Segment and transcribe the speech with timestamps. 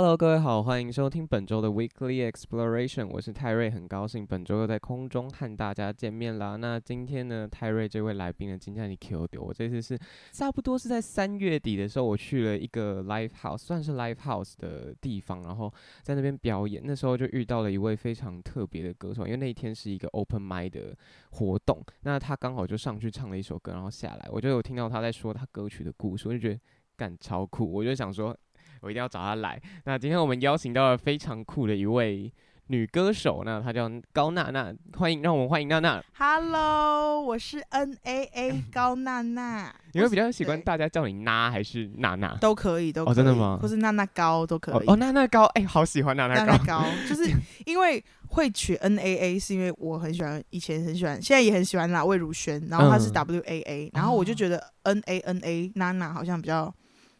[0.00, 6.54] Hello，各位好，欢迎收听本周的 Weekly Exploration，我是泰瑞，很高兴本周又在空中和大家见面啦。
[6.54, 9.98] 那今天呢，泰瑞这位来宾呢，今天你 Q 丢，我这次是
[10.30, 16.80] 差不多是在三月底的时候，我去了一个 Live House，算是 Live House 的地方，然后在那边表演。
[16.84, 20.96] 那时候就遇到了一位非常特别的歌手，因为那天是一个 Open Mic 的
[21.32, 26.60] 活动，那他刚好就上去唱了一首歌，然后下来，我就有听到他在说他歌曲的故事，我就觉得
[26.96, 28.32] 感超酷，我就想说。
[28.80, 29.60] 我一定要找他来。
[29.84, 32.32] 那今天我们邀请到了非常酷的一位
[32.68, 36.04] 女歌手，那她叫高娜娜，欢迎，让我们欢迎娜娜。
[36.18, 39.74] Hello，我是 N A A 高娜娜。
[39.94, 42.36] 你会比较喜欢大家叫你娜还是娜娜？
[42.36, 43.12] 都可以，都可以。
[43.12, 43.58] 哦，真的吗？
[43.62, 44.86] 或是娜娜高都可以。
[44.86, 46.44] 哦，娜娜高，哎、欸，好喜欢娜娜高。
[46.44, 47.32] 娜娜高， 就是
[47.64, 52.62] 因为会取 N A A，是因为我很喜欢，以前很喜欢，现在也很喜欢啦，魏如萱。
[52.68, 56.72] 然后她是 W A A，、嗯、然后我就觉得 N A N A 娜娜好像比较。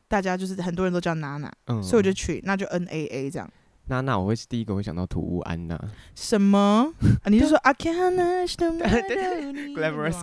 [0.08, 3.48] 大家就是很多人都叫娜娜，嗯，所以我就取，那就 N A A 这样。
[3.90, 5.78] 娜娜，我会是第一个会想到土屋安娜。
[6.14, 6.92] 什么？
[7.24, 8.46] 啊、你就说 I can't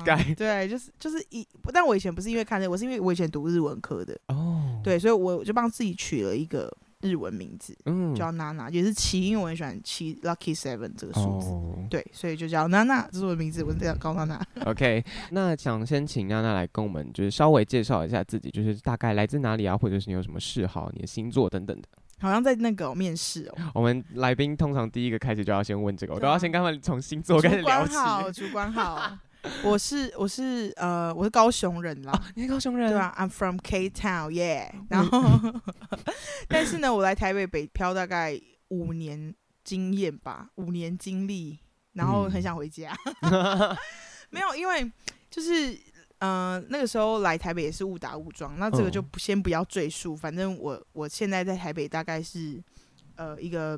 [0.05, 0.35] Guy。
[0.35, 4.15] 对，就是就是一，但我以前不是因为看这个，我是因为我以前读日文科的。
[4.27, 4.79] 哦。
[4.83, 11.49] 对，所以我就帮自己取了一个日文名字，嗯，叫娜娜，也是七，因为我很喜欢七 Lucky Seven 这个数字。
[11.49, 11.85] 哦。
[11.89, 14.41] 对，所以就叫娜娜，这是我的名字，我叫高娜娜。
[14.65, 21.87] OK，那想先请娜娜来跟我们就是稍微介绍一下自己，就是大概来自哪里啊，或者是你有什么嗜好、你的星座等等的。
[22.17, 23.71] 好像在那个面试哦。
[23.73, 27.91] 我们来宾通常第一个开始就要先问这个，我都要先跟他们从星座开始聊起。
[27.91, 29.17] 主管好，主管好。
[29.63, 32.11] 我是我是呃我是高雄人啦。
[32.11, 32.89] 哦，你是高雄人？
[32.89, 34.69] 对啊，I'm from K Town，yeah。
[34.89, 35.61] 然后，
[36.47, 38.39] 但是呢，我来台北北漂大概
[38.69, 41.59] 五年经验吧，五年经历，
[41.93, 42.95] 然后很想回家。
[43.21, 43.77] 嗯、
[44.29, 44.91] 没有，因为
[45.29, 45.77] 就是。
[46.19, 50.15] 嗯、呃，那个时候来台北也是误打误撞，那这个就不先不要赘述。
[50.15, 52.57] 反正我我现在在台北大概是
[53.17, 53.77] 呃一个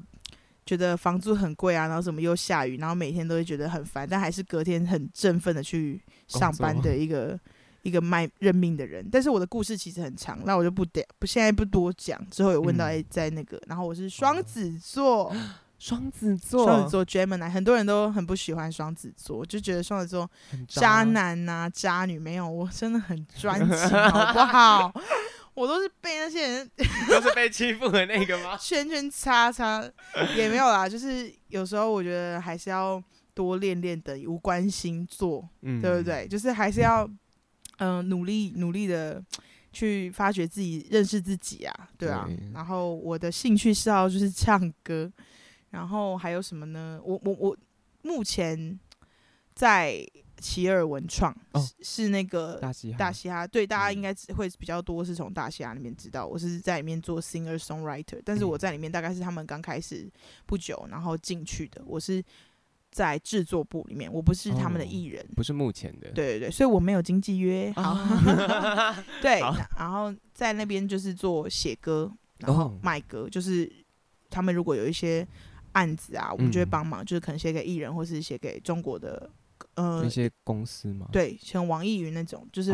[0.68, 7.40] 觉得房租很贵啊，然后怎么又下雨，然后每天都会觉得很烦，但还是隔天很振奋的去上班的一个
[7.84, 9.08] 一个卖认命的人。
[9.10, 12.20] 但是我的故事其实很长，那我就不点不现在不多讲。
[12.30, 15.34] 之后有问到哎、嗯，在那个，然后我是双子座。
[15.80, 20.28] 双子座，双子座 Gemini，很多人都很不喜欢双子座，就觉得双子座
[20.68, 22.18] 渣男呐、啊、渣女。
[22.18, 24.92] 没有，我真的很专情，好不好？
[25.58, 26.72] 我都是被那些人，
[27.10, 28.56] 都是被欺负的那个吗？
[28.62, 29.84] 圈圈叉叉
[30.36, 33.04] 也没有啦，就是有时候我觉得还是要
[33.34, 36.28] 多练练的，无关星座，嗯，对不对？
[36.28, 37.08] 就是还是要
[37.80, 39.20] 嗯、呃、努力努力的
[39.74, 42.26] 去发掘自己，认识自己啊，对啊。
[42.28, 45.12] 对，然后我的兴趣嗜好就是唱歌。
[45.72, 47.00] 然后还有什么呢？
[47.04, 47.58] 我我我
[48.04, 48.80] 目前
[49.56, 50.08] 在
[50.40, 60.10] 奇尔文创，哦，是是那个大嘻哈，大嘻哈，对，大家应该会比较多是从大嘻哈里面知道，我是在里面做 singer songwriter，但是我在里面大概是他们刚开始
[60.46, 62.24] 不久，然后进去的，我是
[62.92, 73.72] 在制作部里面，我不是他们的艺人，哦，不是目前的，对对对，所以我没有经纪约， 好，哦、对好，然后在那边就是做写歌，然后卖歌，就是
[74.30, 75.28] 他们如果有一些。
[75.74, 79.30] 案子啊，我们就会帮忙，嗯，就是可能写给艺人，或是写给中国的
[79.78, 81.08] 呃一些公司嘛。
[81.12, 82.74] 对，像网易云那种，就是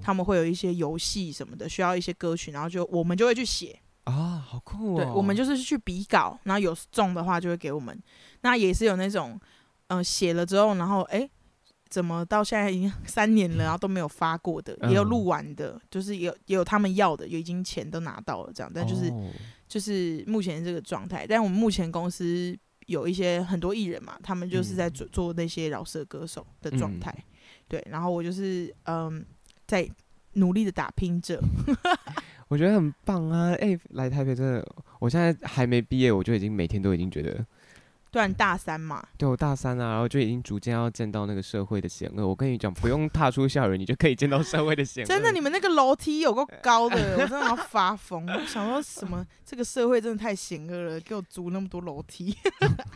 [0.00, 5.04] 他们会有一些游戏什么的，需要一些歌曲，然后就我们就会去写啊，好酷哦！
[5.04, 7.96] 对，我们就是去比稿，然后有中的话就会给我们。
[8.40, 9.38] 那也是有那种，
[9.88, 11.30] 嗯，呃，写了之后，然后哎，欸，
[11.88, 19.08] 怎么到现在已经 三年了，然后都没有发过的，嗯，也有录完的，就是也有也有他们要的，也已经钱都拿到了，这样，但就是。
[19.10, 19.30] 哦
[19.66, 27.24] 就是目前这个状态，但我们目前公司有一些很多艺人嘛，他们就是在做做那些饶舌歌手的状态，嗯，
[27.68, 27.86] 对。
[27.90, 29.24] 然后我就是嗯，
[29.66, 29.88] 在
[30.34, 31.40] 努力的打拼着。
[32.48, 33.52] 我觉得很棒啊！
[33.54, 37.44] 哎，欸，来台北真的，我现在还没毕业，我就已经每天都已经觉得
[38.14, 39.04] 对啊，你大三嘛。
[39.18, 42.24] 对，我大三啊，然后就已经逐渐要见到那个社会的险恶。
[42.24, 45.08] 我跟你讲，不用踏出校园，你就可以见到社会的险恶。
[45.08, 48.24] 真的，你们那个楼梯有够高的，我真的要发疯。
[48.24, 49.26] 我想说什么？
[49.44, 52.36] 这个社会真的太险恶了，给我租那么多楼梯。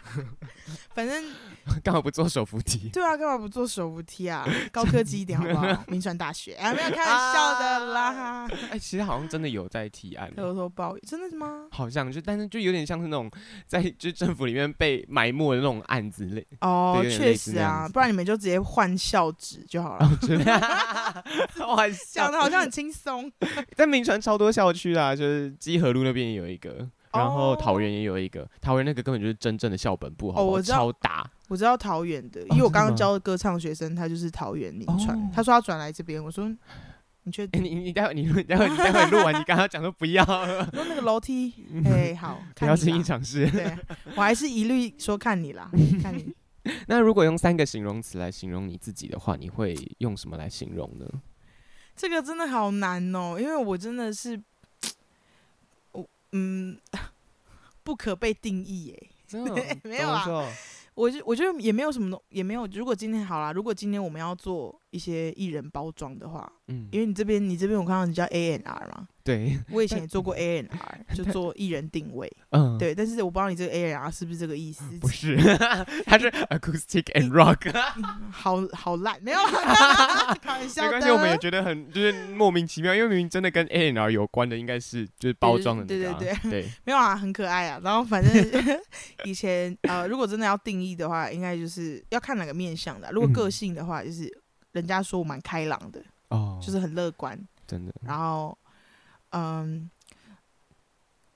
[0.95, 1.25] 反正
[1.83, 2.89] 干嘛不做手扶梯？
[2.91, 4.47] 对啊，干嘛不做手扶梯啊？
[4.71, 5.85] 高科技一点好不好？
[5.89, 8.47] 铭传大学啊，没有开玩笑的啦。
[8.47, 11.67] 哎、欸，其实好像真的有在提案，偷偷报，真的是吗？
[11.73, 13.31] 好像就，但是就有点像是那种
[13.67, 16.47] 在就政府里面被埋没的那种案子类。
[16.61, 20.11] 哦，确实啊，不然你们就直接换校址就好了。
[21.67, 23.31] 哇，讲的好像很轻松。
[23.75, 26.89] 在名传超多校区啊，就是基河路那边也有一个。
[27.11, 30.53] 然后桃园也有一个，桃园那个根本就是真正的校本部，好不好？
[30.53, 31.29] 我知道，超大。
[31.49, 35.19] 我知道桃园的，因为我刚刚教的歌唱学生，他就是桃园名传。
[35.19, 36.47] 哦、他说他转来这边，我说
[37.29, 37.63] 你确定？
[37.63, 40.25] 欸、你你待会你待会你待会录完，你刚刚讲说不要。
[40.73, 41.53] 说那个楼梯，
[41.85, 43.49] 哎、欸，好，不要轻易尝试。
[43.51, 43.77] 对，
[44.17, 45.71] 我还是一律说看你啦，
[46.03, 46.35] 看你。
[46.89, 51.07] 那如果用三个形容词来形容你自己的话，你会用什么来形容呢？
[51.95, 54.41] 这个真的好难哦，因为我真的是。
[55.93, 56.79] 我嗯，
[57.83, 60.47] 不可被定义耶，真的没有啊，
[60.99, 62.67] 我就我觉得也没有什么，也没有。
[62.75, 69.07] 如果今天好啦，如果今天我们要做一些艺人包装的话，嗯，因为你这边你这边我看到你叫 A N R 嘛。
[69.29, 72.35] 对， 我以前也做过 A N R， 就做艺人定位。
[72.49, 74.85] 嗯，对，但是我不知道你这个 A N R 是不是这个意思？
[74.99, 75.37] 不是，
[76.07, 77.71] 它是 Acoustic and Rock。
[78.31, 80.83] 好好烂，没有啦，开玩笑。
[80.85, 85.85] 没关系，我们也觉得很就是莫名其妙，因为明明真的跟 A N R 有关的，应该是就是包装的。
[85.85, 87.79] 对对对对，没有啊，很可爱啊。
[87.85, 88.81] 然后反正
[89.25, 93.11] 以前呃，如果真的要定义的话，应该就是要看哪个面向的。
[93.13, 94.33] 如果个性的话，就是
[94.73, 97.93] 人家说我蛮开朗的哦，就是很乐观，真的。
[98.01, 98.57] 然后。
[99.31, 99.91] 嗯，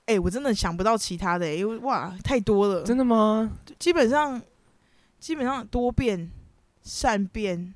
[0.06, 2.82] 哎、欸，我真的想不到其他的、欸，因为哇，太多了。
[2.82, 3.58] 真的吗？
[3.78, 4.40] 基本上，
[5.18, 6.30] 基本上多变、
[6.82, 7.74] 善变，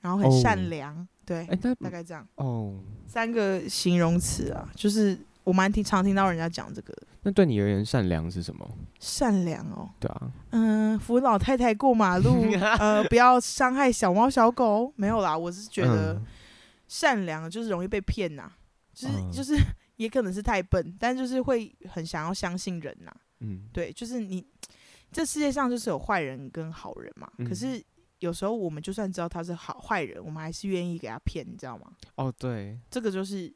[0.00, 2.26] 然后很善良，哦、对，欸、大概这样。
[2.36, 6.94] 哦，三个形容词啊，就是我蛮听常听到人家讲这个。
[7.22, 8.68] 那对你而言，善良是什么？
[9.00, 12.44] 善良哦，对啊，嗯，扶老太太过马路，
[12.78, 16.22] 呃，不要伤害小猫小狗，没有啦，我是觉得
[16.86, 18.52] 善良就是容易被骗呐。
[18.96, 19.54] 就是就是
[19.96, 23.20] 也可能是太笨，但就是会很想要相信人呐、啊。
[23.40, 24.44] 嗯，对，就是你
[25.12, 27.30] 这世界上就是有坏人跟好人嘛。
[27.36, 27.82] 嗯、可是
[28.20, 31.92] 有时候我们就算知道他是好坏人，我们还是愿意给他骗，你知道吗？
[32.14, 33.52] 哦，对，这个就是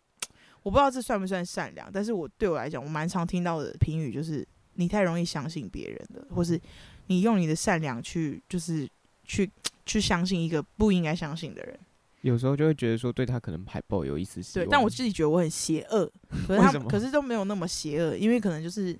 [0.63, 6.61] 我不知道这算不算善良，但是我对我来讲，我蛮常听到的评语就是你太容易相信别人了，或是
[7.07, 8.87] 你用你的善良去就是
[9.25, 9.51] 去
[9.87, 11.81] 去相信一个不应该相信的人。
[12.23, 16.11] 有时候就会觉得说对他可能还抱有一丝希望，对，但我自己觉得我很邪恶，
[16.47, 18.95] 可是他可是都没有那么邪恶，因为可能就是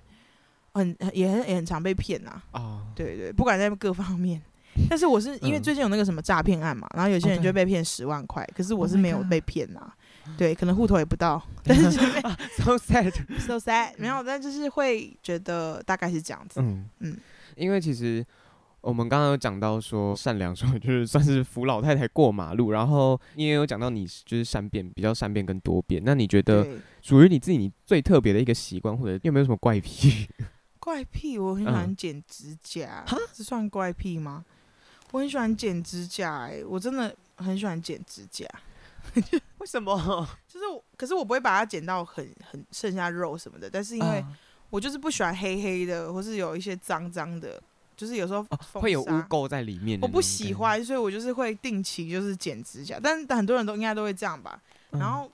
[0.73, 4.41] 很也很也很常被骗呐啊，对对，不管在各方面，
[4.89, 9.91] 但是我是因为最近有那个什么诈骗案嘛，然后有些人就被骗十万块，可是我是没有被骗呐，
[10.37, 11.91] 对，可能户头也不到， 但是
[12.57, 17.17] so sad so sad 没有，但就是会觉得大概是这样子，嗯嗯，
[17.55, 18.25] 因为其实。
[18.81, 26.01] 我们刚刚有讲到说善良，说 就是算是扶老太太过马路，然后你也有讲到你就是善变，比较善变跟多变。
[26.03, 26.67] 那你觉得
[27.01, 30.27] 属于你自己你最特别的一个习惯，或者有没有什么怪癖？
[30.79, 34.43] 怪癖，我很喜欢剪指甲，嗯、这算怪癖吗？
[35.11, 38.47] 我很喜欢剪指甲，哎，我真的很喜欢剪指甲。
[39.59, 40.27] 为什么？
[40.47, 44.25] 就是我，可是我不会把它剪到很很剩下肉什么的，但是因为
[44.71, 47.61] 我就是不喜欢黑黑的，或是有一些脏脏的。
[48.01, 54.59] 就是有时候、哦、会有污垢在里面，我不喜欢，所以我就是会定期就是剪指甲，但很多人都应该都会这样吧。
[54.89, 55.29] 嗯、然后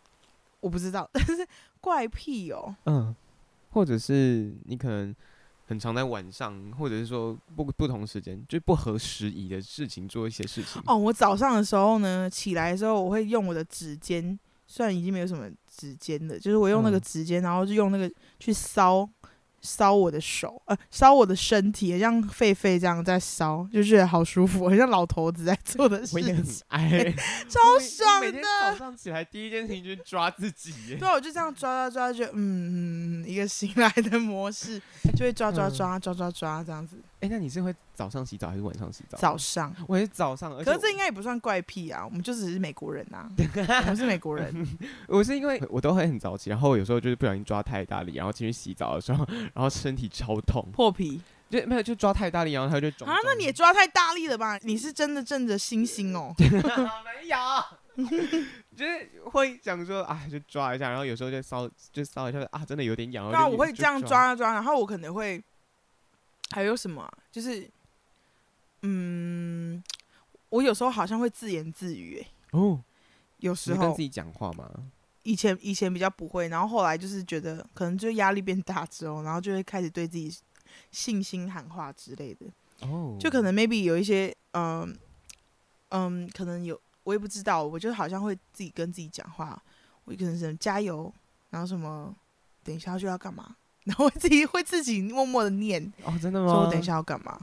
[0.59, 1.47] 我不知道，但是
[1.79, 3.15] 怪癖哦，嗯，
[3.69, 5.15] 或者是你可能
[5.65, 10.81] 很常在晚上，或者是说不不同时间就不合时宜的事情做一些事情。
[10.87, 19.09] 哦，我早上的时候呢，起来的时候我会用我的指尖，虽然已经没有什么指尖了，就是我用那个指尖，嗯、然后就用那个去烧。
[19.61, 27.03] 烧我的手，呃，烧我的身体，像狒狒这样在烧，就觉得好舒服，很像老头子在做的事情，哎，
[27.49, 28.41] 超爽的。
[28.61, 34.81] 早上起来第一件事情就是抓自己，对，我就这样抓抓抓，就嗯，一个醒来的模式，
[35.15, 36.97] 就会抓抓抓抓抓抓这样子。
[37.19, 39.17] 哎，那你是会早上洗澡还是晚上洗澡？
[39.17, 40.51] 早上，我也是早上。
[40.63, 43.27] 可是这应该也不算怪癖啊，我们就只是美国人呐，
[43.81, 44.53] 我们是美国人。
[45.09, 51.19] 我是因为我都会很早起，然后有时候就是不小心抓太大力，然后进去洗澡的时候，然后身体超痛，破皮，
[51.49, 53.07] 就没有就抓太大力，然后它就肿。
[53.07, 54.55] 啊，那你也抓太大力了吧？
[54.61, 56.31] 你是真的正着星星哦。
[56.37, 58.05] 没有，
[58.75, 63.31] 就是会想说啊，就抓一下，然后有时候就搔就搔一下啊，真的有点痒。
[63.31, 65.43] 那我会这样抓啊抓，然后我可能会。
[66.51, 67.13] 还有什么、啊？
[67.31, 67.69] 就是，
[68.81, 69.83] 嗯，
[70.49, 72.81] 我有时候好像会自言自语、欸，哎，哦，
[73.37, 74.69] 有时候跟自己讲话吗？
[75.23, 80.33] 以前以前比较不会，然后后来就是觉得可能就压力变大之后，然后就会开始对自己
[80.91, 82.45] 信心喊话之类的。
[82.81, 84.97] 哦，就可能 maybe 有一些，嗯
[85.89, 89.61] 嗯，可能有我也不知道，我就好像会自己跟自己讲话，
[90.05, 91.13] 我可能是加油，
[91.49, 92.15] 然后什么，
[92.63, 93.55] 等一下就要干嘛，
[93.87, 95.81] 然后我自己会自己默默的念。
[96.03, 96.47] 哦，真的吗？
[96.47, 97.39] 说我等一下要干嘛？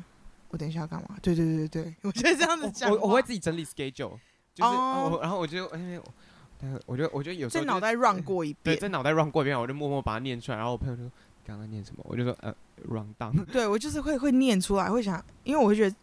[0.51, 1.17] 我等一下要干嘛？
[1.21, 4.19] 对对对对对，我觉得这样子讲，我我会自己整理 schedule，
[4.55, 6.01] 就是、哦哦、然后我就哎。
[6.87, 10.57] 我觉得，我觉得有时候在脑袋 run 过一遍，对，在脑袋 run 过一遍，我就默默把它念出来。
[10.57, 11.13] 然后我朋友就说
[11.45, 12.55] ：“刚刚念什么？”我就说：“呃
[12.89, 15.95] ，run down。”对，我就是会会念出来，会想，因为我会觉得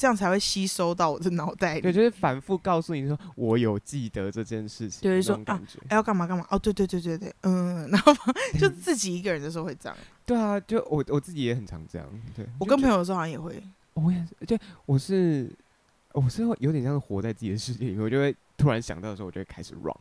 [0.00, 1.82] 这样才会吸收到我的脑袋里。
[1.82, 6.46] 对，就是反复告诉你说：“我有记得这件事情。”就是说啊，哎，要干嘛干嘛？
[6.48, 8.14] 哦，对对对对对，嗯， 然后
[8.58, 9.98] 就自己一个人的时候会这样。
[10.24, 12.08] 对啊，就我我自己也很常这样。
[12.34, 13.62] 对，我跟朋友的时候好像也会。
[13.92, 15.54] 我也是，对，我是
[16.12, 19.94] 我是有点像是活在自己的世界里面，我就会突然想到的时候，我就会开始 run。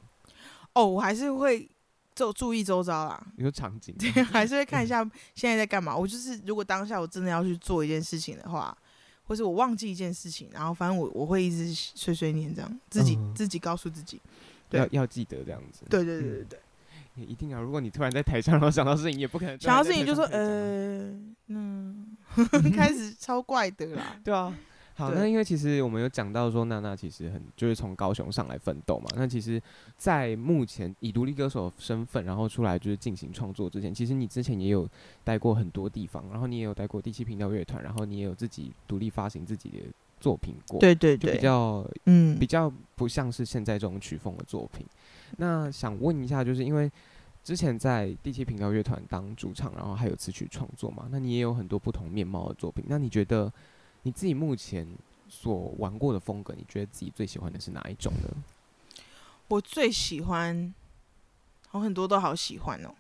[0.72, 1.68] 哦，我还是会
[2.16, 3.22] 就注意周遭啦。
[3.36, 5.04] 你说场景，对，还是会看一下
[5.36, 5.94] 现在在干嘛。
[5.94, 8.78] 我就是，如果当下我真的要去做一件事情的话，
[9.30, 14.20] 或是我忘记一件事情，然后反正我我会一直碎碎念这样，自己、嗯、自己告诉自己，
[14.68, 15.84] 对，要要记得这样子。
[15.88, 16.60] 对对对对对，
[17.14, 17.62] 也、嗯、一定要。
[17.62, 21.14] 如果你突然在台上，然后想到事情，也不可能想到事情就说呃，
[21.48, 22.18] 嗯
[22.76, 24.20] 开始超怪的啦。
[24.24, 24.52] 对啊。
[25.00, 29.06] 好，那因为其实我们有讲到说，娜娜其实很就是从高雄上来奋斗嘛。
[29.16, 29.62] 那其实，
[29.98, 34.86] 在目前以独立歌手身份，然后出来就是进行创作之前，其实你之前也有
[35.24, 39.78] 待过很多地方，然后你也有待过第七频道乐团，然后你也有自己独立发行自己的
[40.20, 40.82] 作品过。
[40.82, 44.86] 对对对，就比较嗯，比较不像是现在这种曲风的作品。
[45.38, 46.92] 那想问一下，就是因为
[47.42, 52.84] 之前在第七频道乐团当主唱，然后还有词曲创作嘛，那你也有很多不同面貌的作品。
[52.90, 53.50] 那你觉得？
[54.04, 54.88] 你自己目前
[55.28, 58.30] 所玩过的风格，你觉得自己最喜欢的是哪一种呢？
[59.48, 60.74] 我最喜欢，
[61.72, 62.94] 我很多都好喜欢哦。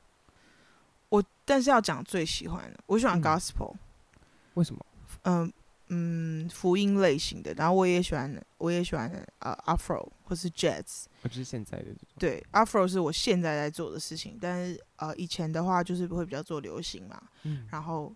[1.09, 3.73] 我但是要讲最喜欢的，我喜欢 gospel。
[3.73, 3.79] 嗯、
[4.55, 4.85] 为什么？
[5.23, 5.53] 嗯
[5.87, 7.53] 嗯，福音类型的。
[7.53, 11.05] 然后我也喜欢，我也喜欢呃 Afro 或是 Jazz。
[11.21, 12.07] 不是现在的这种。
[12.19, 17.21] 对，Afro 是我现在在做的事情，但是呃以前的话就是会比较做流行嘛。
[17.43, 17.67] 嗯。
[17.71, 18.13] 然后。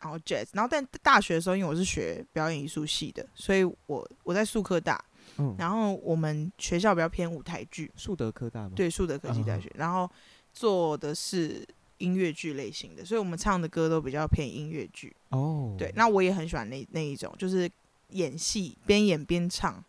[0.00, 5.02] 然后 jazz，然后但大学的时候，因为我是学表演艺术系的，所以我我在树科大，
[5.38, 8.72] 嗯，然后我们学校比较偏舞台剧，树德科大吗？
[8.76, 10.08] 对，树德科技大学，然后
[10.52, 11.66] 做的是
[11.98, 15.16] 音乐剧类型的，所以我们唱的歌都比较偏音乐剧。
[15.30, 17.68] 哦，对，那我也很喜欢那那一种，就是
[18.10, 19.82] 演戏边演边唱，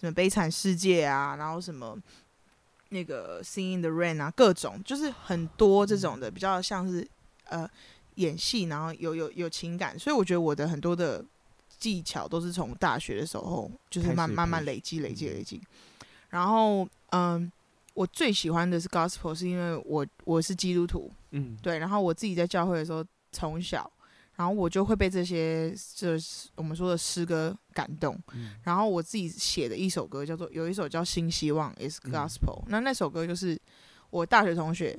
[0.00, 1.98] 什么悲惨世界啊，然后什么
[2.90, 7.06] 那个 Sing in the Rain 啊，各种就是很多这种的，比较像是
[7.48, 7.68] 呃。
[8.18, 11.24] 演戏，然后有有有情感，所以我觉得我的很多的
[11.78, 15.60] 技巧都是从大学的时候，就是慢慢慢累积累积累积。
[16.30, 17.50] 然后，嗯，
[17.94, 21.78] 我最喜欢的是 gospel，是因为我我是基督徒，嗯，对。
[21.78, 23.90] 然后我自己在教会的时候，从小，
[24.34, 28.18] 然后我就会被这些就是我们说的诗歌感动。
[28.34, 32.66] 嗯，然后我自己写的一首歌叫做有一首叫《新希望》，is gospel，嗯。
[32.68, 33.58] 那那首歌就是
[34.10, 34.98] 我大学同学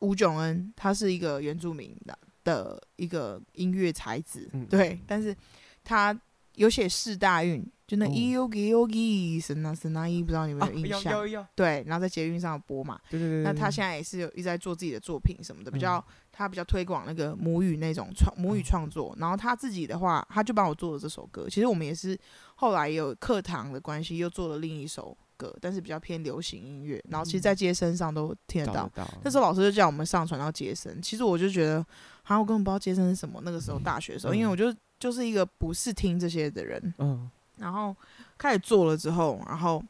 [0.00, 2.16] 吴炯恩，他是一个原住民的。
[2.44, 5.34] 的一个音乐才子，嗯、对，但是
[5.82, 6.16] 他
[6.54, 11.12] 有写四大运，就那 Yogi Yogi 神啊神啊一，不知道你们有印象？
[11.12, 11.46] 有有有。
[11.56, 13.00] 对，然后在捷运上播嘛。
[13.10, 13.42] 对对对。
[13.42, 19.16] 那他现在也是有一直在做自己的作品什么的，比较、嗯、他比较推广那个母语那种创母语创作。
[19.18, 21.48] 然后他自己的话，他就帮我做了这首歌。
[21.48, 22.16] 其实我们也是
[22.54, 27.02] 后来也有课堂的关系，又做了另一首歌，但是比较偏流行音乐。
[27.10, 28.90] 然后其实，在街声上都听得到。
[28.96, 31.00] 嗯、那时候老师就叫我们上传到街声。
[31.02, 31.84] 其实我就觉得。
[32.26, 33.38] 好，我根本不知道街声是什么。
[33.44, 36.94] 那个时候大学的时候，嗯、因为我就就是一个不是听这些的人。
[36.96, 37.30] 嗯。
[37.58, 37.94] 然后
[38.38, 39.84] 开始做了之后，然后，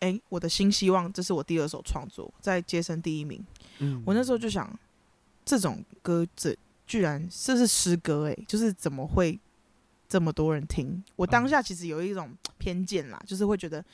[0.00, 3.44] 哎、欸，我的新希望，这是我第二首创作，在街声第一名。
[3.80, 4.02] 嗯。
[4.06, 4.66] 我那时候就想，
[5.44, 9.38] 这种歌这居然这是诗歌，哎，就是怎么会
[10.08, 11.04] 这么多人听？
[11.14, 13.84] 我当下其实有一种偏见啦，嗯、就是会觉得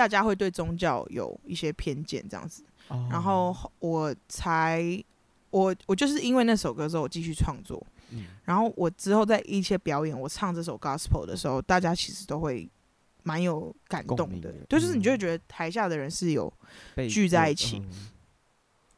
[0.00, 2.64] 大家会对宗教有一些偏见这样子。
[2.88, 5.04] 哦、然后我才。
[5.52, 12.70] 我我就是因为那首歌之后，我继续创作，嗯，然后我之后在一些表演，我唱这首 gospel 的时候，大家其实都会
[13.24, 16.52] 蛮有感动的，的就是你就会觉得台下的人是有
[17.08, 17.78] 聚在一起。
[17.78, 18.10] 嗯、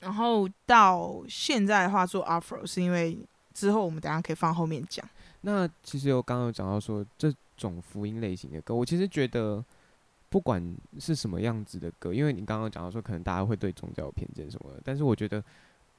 [0.01, 3.19] 然后到现在的话做 Afro 是因为
[3.55, 5.09] 之后我们等下可以放后面讲。
[5.41, 9.65] 那其实我刚刚有讲到说这种福音类型的歌，我其实觉得
[10.33, 15.45] 不管是什么样子的歌，因为你刚刚讲到说可能大家会对宗教有偏见什么的，但是我觉得。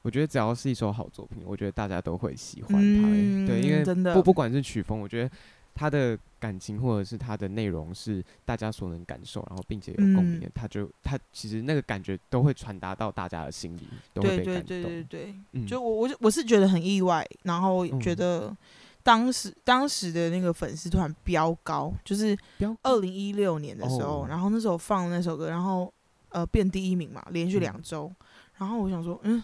[0.06, 3.08] 我觉得只要是一首好作品，我觉得大家都会喜欢它。
[3.08, 5.32] 嗯、对，因为真的不不管是曲风，我觉得
[5.74, 14.64] 它的感情或者是它的内容是大家所能感受，然后并且有共鸣的，他、嗯、就它其实那个感觉都会传达到大家的心里，都会被感动。
[14.66, 18.54] 对对对对对，嗯、就我我我是觉得很意外，然后觉得
[19.04, 22.36] 当时、嗯、当时的那个粉丝团飙高，就是
[22.82, 25.94] 二零一六年的时候，然后那时候放那首歌，然后
[26.30, 28.26] 呃变第一名嘛，连续两周，嗯、
[28.58, 29.44] 然后我想说，嗯。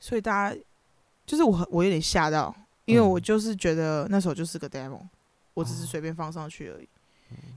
[0.00, 0.56] 所以大家
[1.26, 2.54] 就是我，我有点吓到，
[2.84, 5.00] 因为我就是觉得那首就是个 demo，
[5.54, 6.88] 我只是随便放上去而已，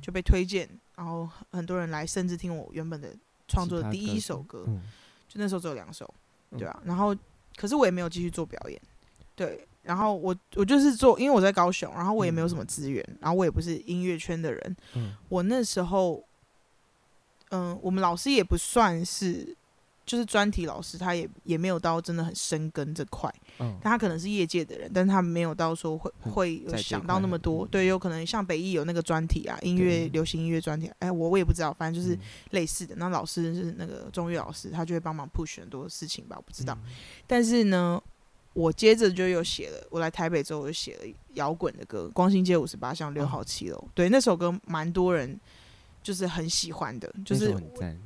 [0.02, 3.16] 就被推荐，然后很多人来，甚至听我原本的
[3.48, 4.66] 创作的第一首歌，
[5.28, 6.12] 就那时候只有两首，
[6.58, 7.16] 对啊，然后
[7.56, 8.82] 可是我也没有继续做表演，
[9.36, 14.78] 对，然后我我就是做，因为我在高雄，然后我也没有什么资源，然后我也不是音乐圈的人，
[15.30, 16.24] 我那时候，
[17.50, 19.56] 嗯，我们老师也不算是。
[20.04, 27.66] 就是专题老师，他也也没有到真的很深耕这块，嗯、但他可能是业界的人，但他没有到说会会有想到那么多。
[27.68, 32.18] 对，有可能像北艺有那个专题啊，音乐流行音乐专题，哎、欸，我我也不知道，反正就是
[32.50, 32.96] 类似的。
[32.98, 36.78] 那老师是那个中乐老师，他就会帮忙 push 很多事情吧，我不知道。
[36.84, 36.92] 嗯、
[37.26, 38.02] 但是呢，
[38.54, 41.04] 我接着就又写了，我来台北之后我就写了
[41.34, 43.78] 摇滚的歌，《光新街五十八巷六号七楼》。
[43.80, 45.40] 哦、对，那首歌蛮多人。
[46.04, 47.56] 就是很喜欢的，就是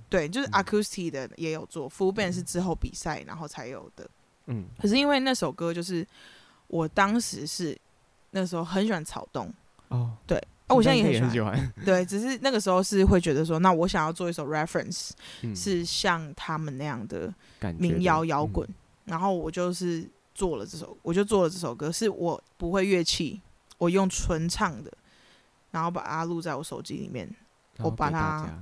[0.10, 4.06] 对，就是 acoustic 的也有做，full band 是之后比赛然后才有的。
[4.48, 6.06] 嗯，可是因为那首歌就是
[6.68, 7.74] 我当时是
[8.32, 9.50] 那时候很喜欢草东
[9.88, 10.38] 哦，对，
[10.68, 15.12] 啊，我现在也很喜欢，对，只是那个时候是会觉得说，那我想要做一首 reference，
[15.56, 17.34] 是像他们那样的
[17.78, 18.68] 民谣摇滚，
[19.06, 23.42] 然后我就是做了这首，我就做了这首歌，是我不会乐器，
[23.80, 24.92] 我用纯唱的，
[25.72, 27.28] 然后把它录在我手机里面。
[27.80, 28.58] 我把它，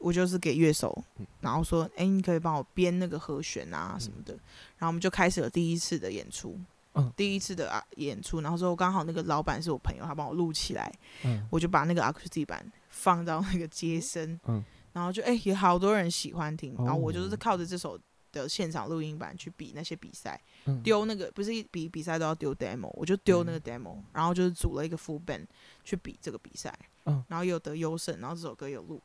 [0.00, 1.02] 我就是给乐手，
[1.40, 4.40] 然后说，哎、欸，你可以帮我编那个和弦啊什么的，嗯、
[4.76, 6.60] 然后我们就开始了第一次的演出，
[6.92, 10.92] 嗯、第一次的啊演出，然后之后刚好那个老板是我朋友，他帮我录起来，
[11.24, 14.62] 嗯、我就把那个 acoustic 版放到那个街声，嗯、
[14.92, 17.98] 然后就哎、欸，有好多人喜欢听，然后我就是靠着这首
[18.30, 20.38] 的现场录音版去比那些比赛，
[20.82, 25.46] 丢、嗯、那个不是比比赛都要丢 demo，我就丢那个 demo，、嗯、然后就是组了一个 full band
[25.84, 26.72] 去比这个比赛。
[27.06, 29.00] 嗯，然后有得优胜，然后这首歌有录，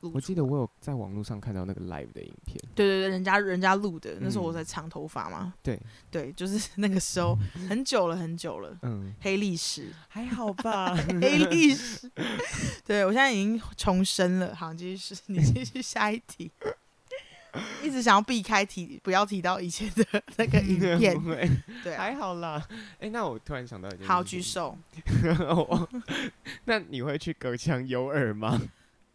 [0.00, 0.12] 录。
[0.14, 2.62] 我记得我有在网络上看到那个 live 的影片。
[2.74, 5.54] 对对对，人家人家录的，那时候我在长头发嘛。
[5.62, 7.34] 对对，就是那个时候
[7.70, 8.76] 很久了很久了。
[8.82, 10.94] 嗯，黑历史还好吧？
[11.22, 12.10] 黑历史。
[12.84, 14.54] 对，我现在已经重生了。
[14.54, 16.50] 好，继续，你继续下一题。
[17.82, 20.04] 一直想要避开提，不要提到以前的
[20.36, 21.16] 那个影片。
[21.82, 22.62] 对，还好啦。
[23.00, 24.06] 哎，那我突然想到一件事。
[24.06, 24.76] 好，举手。
[26.64, 28.60] 那你会去隔墙有耳吗？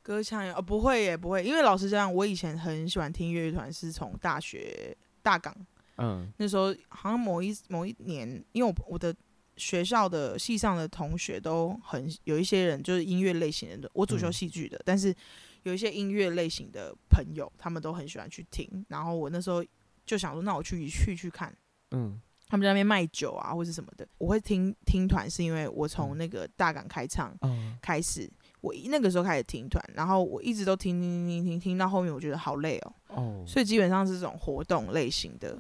[0.02, 1.44] 隔墙有，哦，不会耶，不会。
[1.44, 5.56] 因为老实讲，我以前很喜欢听乐乐团，是从大学大港。
[5.98, 6.32] 嗯。
[6.38, 9.16] 那时候好像某一某一年，因为我我的
[9.58, 15.16] 学校的系上的同学都很有一些人就是音乐类型的，我主修戏剧的，但是。
[15.64, 18.86] 有一些音乐类型的朋友，他们都很喜欢去听。
[18.90, 19.64] 然后我那时候
[20.06, 21.56] 就想说，那我去去去看，
[21.92, 24.06] 嗯，他们在那边卖酒啊，或是什么的。
[24.18, 27.34] 我会听听团，是因为我从那个大港开唱
[27.82, 32.94] 开始，嗯、我那个时候开始听团，然后我一直都听听听听听到后面，我觉得好累哦。
[33.08, 35.58] 哦，所以基本上是这种活动类型的，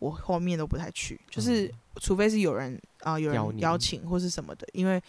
[0.00, 4.66] 我后面都不太去，就是除非是有人啊、呃，有人邀请或是什么的。
[4.72, 5.00] 因为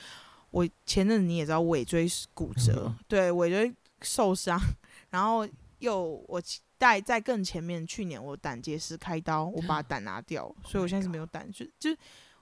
[0.52, 3.74] 我前阵子你也知道，尾椎骨折，嗯、对尾椎。
[4.02, 4.60] 受伤，
[5.10, 5.48] 然后
[5.80, 6.42] 又我
[6.78, 7.86] 带在更前面。
[7.86, 11.96] 去年我胆结石开刀，我把胆拿掉，oh、所以我现在是没有胆，就就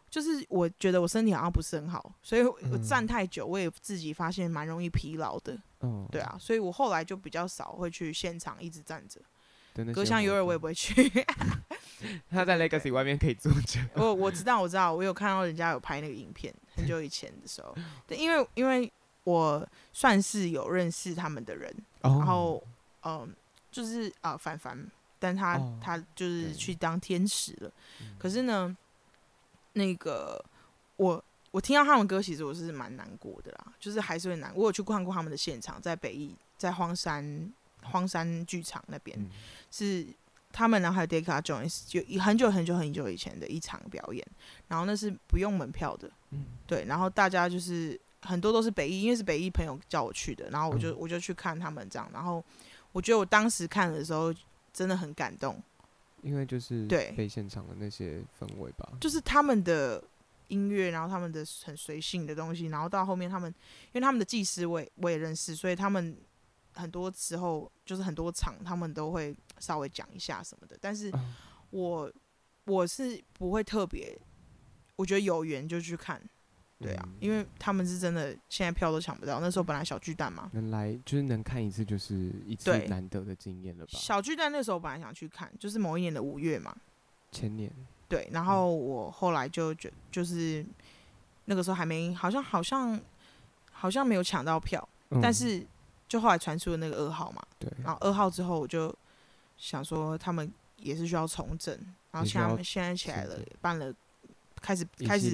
[0.10, 5.58] 就是我觉得我身体好像不是很好，所以我站太久，我也自己发现蛮容易疲劳的。
[5.82, 9.22] 嗯，对啊，所以我后来就比较少会去现场一直站着。
[9.94, 10.94] 隔墙有耳我也不会去。
[12.30, 13.80] 他在 Legacy 外面可以坐着。
[13.96, 17.76] 我我知道我知道，我有看到人家有拍那个影片，很久以前的时候。
[18.08, 18.92] 对，因为因为。
[19.26, 22.14] 我算是有认识他们的人，oh.
[22.14, 22.64] 然后，
[23.02, 23.30] 嗯、呃，
[23.72, 25.74] 就是啊、呃，凡凡，但他、oh.
[25.82, 27.72] 他就是去当天使了。
[28.20, 28.78] 可是呢，
[29.74, 30.40] 那个
[30.98, 34.54] 我我听到他们歌，其实我是蛮难过的啦，就是还是会难。
[34.56, 39.32] 我有去看过他们的现场，在北艺，在荒山荒山剧场那边，嗯、
[39.72, 40.06] 是
[40.52, 44.24] 他们然后还有 Deca Jones 就很久很久很久以前的一场表演，
[44.68, 48.00] 然后那是不用门票的，嗯、对，然后大家就是。
[48.26, 52.44] 很多都是北艺，因为是北艺朋友叫我去的，然后我就、嗯、我就去看他们这样，然后
[52.92, 54.34] 我觉得我当时看的时候
[54.74, 55.62] 真的很感动，
[56.22, 57.14] 因为就是对。
[57.16, 60.04] 被现场的那些氛围吧，就是他们的
[60.48, 63.50] 音乐，然后他们的很随性的东西，然后到后面他们，
[63.94, 66.18] 因为他们的技师我也我也认识，所以他们
[66.74, 71.12] 很多时候就是很多场他们都会稍微讲一下什么的，但是
[71.70, 72.12] 我
[72.66, 74.18] 我是不会特别，
[74.96, 76.22] 我觉得有缘就去看。
[76.78, 79.40] 对啊，因为他们是真的，现在票都抢不到。
[79.40, 83.92] 那时候本来小巨蛋嘛，能来就是能看一次，就是一次难得的经验了吧。
[83.94, 86.76] 小巨蛋那时候本来想去看，就是某一年的五月嘛，
[87.32, 87.72] 前年。
[88.10, 90.66] 对，然后我后来就觉就是
[91.46, 93.00] 那个时候还没，好像好像
[93.72, 95.66] 好像没有抢到票，嗯、但是
[96.10, 98.94] 就后来传出了那个二号嘛，对，然后二号之后我就
[99.58, 101.74] 想说他们也是需要重整，
[102.12, 103.94] 然后像现在起来了，办了。
[104.66, 105.30] 开始开始，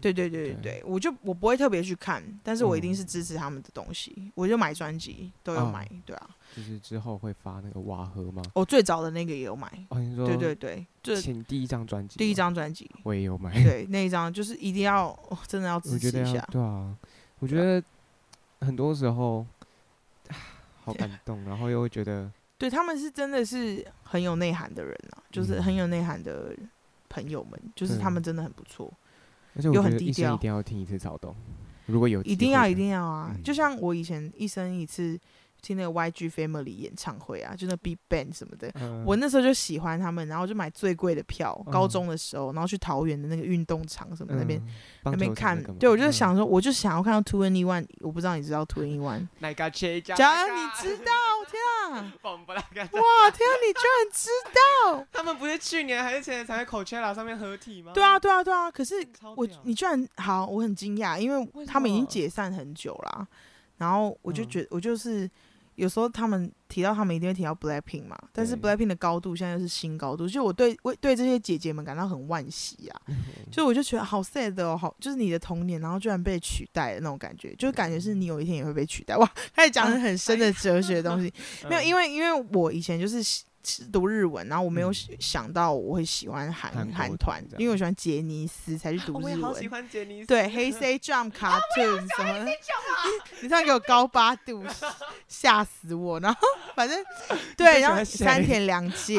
[0.00, 6.28] 对对对对对，对我就我不会特别去看，但是我一定是支持他们的东西，嗯、我就买专辑都有买，对啊。
[6.56, 8.42] 就是之后会发那个瓦盒吗？
[8.54, 9.70] 我最早的那个也有买。
[9.90, 13.52] 哦，你说对对对，就请第一张专辑，第一张专辑我也有买。
[13.62, 16.44] 对，那一张就是一定要，哦、真的要支持一下。
[16.50, 16.96] 对啊，
[17.38, 17.80] 我觉得
[18.66, 19.46] 很多时候
[20.82, 26.70] 好感动，然后又会觉得，对他们是真的是很有内涵的人啊，就是很有内涵的人。
[27.08, 28.92] 朋友们，就是他们真的很不错，
[29.54, 30.34] 又很低调。
[30.34, 31.34] 一定要听一次躁动，
[31.86, 33.32] 如果有一定要一定要啊！
[33.34, 35.18] 嗯、就像我以前一生一次。
[35.60, 41.60] 听那个 YG Family 演唱会啊，就那 Big Bang 什么的，嗯、我那时候就喜欢他们，然后就买最贵的票。
[41.66, 44.68] 嗯、高中的时候，然后去桃园的那个运动场什么那边、嗯、
[45.04, 45.62] 那边看。
[45.78, 49.26] 对，我就想说，我就想要看到 2NE1，我不知道你知道 2NE1？
[50.14, 51.12] 假如你知道，
[51.50, 51.60] 天
[51.92, 52.12] 啊！
[52.22, 55.06] 哇，天啊，你居然知道？
[55.12, 57.92] 他们不是去年还是前年才在 Coachella 上面合体吗？
[57.94, 58.70] 对啊，对啊，对啊。
[58.70, 58.94] 可是
[59.36, 63.26] 我，你居然好，我很惊讶，因为他们已经解散很久了。
[63.78, 65.28] 然后我就觉得，我就是。
[65.78, 73.00] 有时候他们提到他们一定会提到 Blackpink 嘛，但是 Blackpink 的高度现在又是新高度，就我对为对这些姐姐们感到很惋惜啊，
[73.50, 81.32] 就我就觉得好 sad 哦，好就是你的童年，然后居然被取代的那种感觉，就感觉是你有一天也会被取代哇，开始讲了很深的哲学的东西，
[81.70, 83.22] 没有，因为因为我以前就是。
[83.92, 89.24] 读日文，然后我没有想到我会喜欢韩韩团，因为我喜欢杰尼斯才去读日文。
[89.24, 90.26] 我也好喜欢杰尼斯。
[90.26, 92.44] 对，Hey Say Jump Cartoon 什么？
[93.40, 94.64] 你突然给我高八度，
[95.28, 96.18] 吓死我！
[96.20, 96.40] 然后
[96.74, 96.98] 反正
[97.56, 99.18] 对，然后三田凉介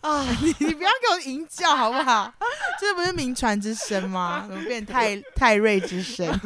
[0.00, 2.32] 啊，你你不要给我淫叫好不好？
[2.80, 4.46] 这不是名传之声吗？
[4.48, 6.40] 怎么变泰泰瑞之声？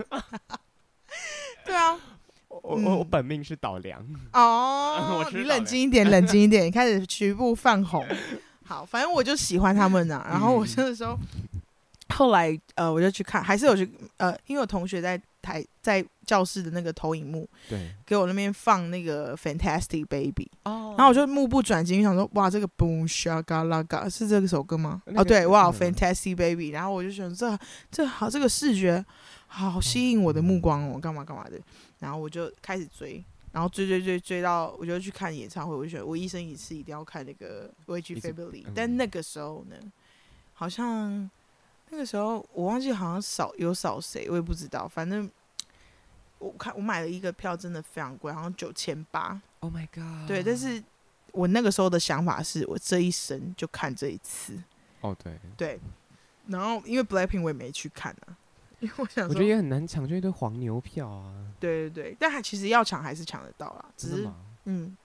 [1.65, 1.99] 对啊。
[2.63, 8.07] 我我我本命是岛良哦， 你冷静一点，冷静一点，开始 局部泛红。
[8.65, 10.25] 好，反正我就喜欢他们呐。
[10.29, 11.19] 然后我那个时候，
[12.15, 25.03] 后来呃，我就去看，还是有去呃，因为我同学在台在教室的那个投影幕，对，给我那边放那个 Fantastic Baby 哦，然后我就目不转睛，想说哇，这个 Boom Laga 是这个首歌吗？
[25.17, 27.59] 哦，对，哇，Fantastic Baby，然后我就想这
[27.91, 29.05] 这好，这个视觉
[29.49, 31.59] 好吸引我的目光哦，干嘛干嘛的。
[32.03, 35.73] 然后我就开始追，然后追追追追到，我就去看演唱会。
[35.73, 38.67] 我就觉得我一生一次一定要看那个 YG Family。
[38.75, 39.77] 但那个时候呢，
[40.53, 41.31] 好像
[41.91, 44.89] 那个时候我忘记好像少有少谁，我也不知道。
[44.89, 45.31] 反正
[46.41, 49.41] 我看我买了一个票，真的非常贵，好像九千八。
[49.61, 50.27] Oh my god！
[50.27, 50.83] 对，但是
[51.31, 54.57] 我那个时候的想法是我这一生就看这一次。
[55.03, 55.81] 哦，oh, 对对。
[56.49, 58.37] 然后因为 Blackpink 我也没去看啊。
[58.83, 61.47] 因为我想，我觉得也很难抢，就一堆黄牛票啊。
[61.61, 64.29] 对对对，但还其实要抢还是抢得到啦，只是
[64.65, 64.97] 嗯，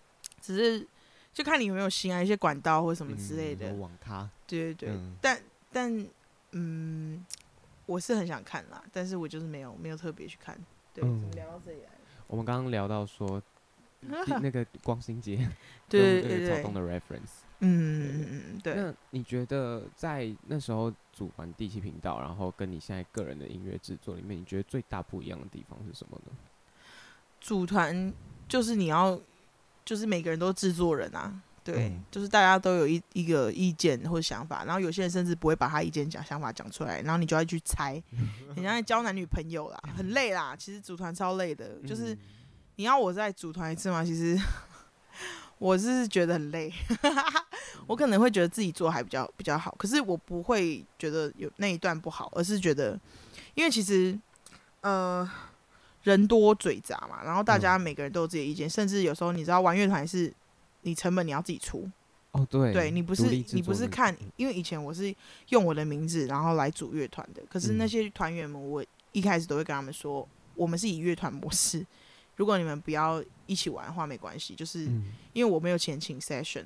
[0.41, 0.87] 只是
[1.31, 3.69] 就看你有没有心啊，一些管道或什么之类的。
[3.69, 4.27] 嗯、网咖。
[4.47, 5.39] 对对对，嗯、但
[5.71, 6.07] 但
[6.53, 7.23] 嗯，
[7.85, 10.57] 我是很想看啦，但是我就是没有没有特别去看。
[10.91, 11.89] 对，嗯、怎么聊到这里来？
[12.25, 13.39] 我们刚刚聊到说，
[14.01, 15.47] 那个光新节，
[15.87, 17.45] 对对对对，草东的 reference。
[17.59, 18.75] 嗯嗯嗯，对。
[18.75, 26.31] 那你觉得在那时候组完第七频道，然后跟你现在个人的音乐制作里面，你觉得最大不一样的地方是什么呢？
[27.41, 28.13] 组团
[28.47, 29.19] 就是你要，
[29.83, 38.01] 就是每个人都制作人啊，对，嗯、就是大家都有一一个意见或想法，然后有些人甚至不会把他意见讲想法讲出来，然后你就要去猜，
[38.55, 42.15] 你像在交男女朋友啦，很累啦，其实组团超累的，就是
[42.75, 44.03] 你要我再组团一次吗？
[44.05, 44.39] 其实。
[45.59, 46.71] 我是觉得很累，
[47.87, 52.99] 我可能会觉得自己做还比较比较好，可是我不会觉得有那一段不好，而是觉得，
[53.55, 54.17] 因为其实，
[54.81, 55.27] 呃，
[56.03, 60.31] 人多嘴杂嘛，然后大家每个人都有自己的意见，嗯、甚至有时候你知道玩乐团是，
[60.81, 61.89] 你成本你要自己出，
[62.33, 65.13] 哦对，对你不是你不是看，因为以前我是
[65.49, 71.83] 用我的名字然后来组乐团的，可是那些团员们，我一开始都会跟他们说，我们是以乐团模式。
[72.35, 74.83] 如果你们不要一起玩的话，没关系，就是
[75.33, 76.65] 因为我没有钱请 session，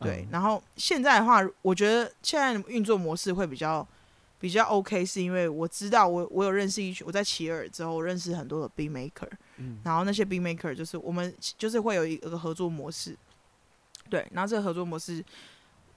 [0.00, 0.22] 对。
[0.22, 3.86] 嗯、然后现在的话，我觉得现在运作模式会比较
[4.38, 13.16] 比较 OK，是因为我知道我我有认识一群，我在奇尔之后认识很多的 beat maker，嗯、然后那些 beat maker 就是我们就是会有一个合作模式，
[14.10, 14.26] 对。
[14.32, 15.24] 然后这个合作模式，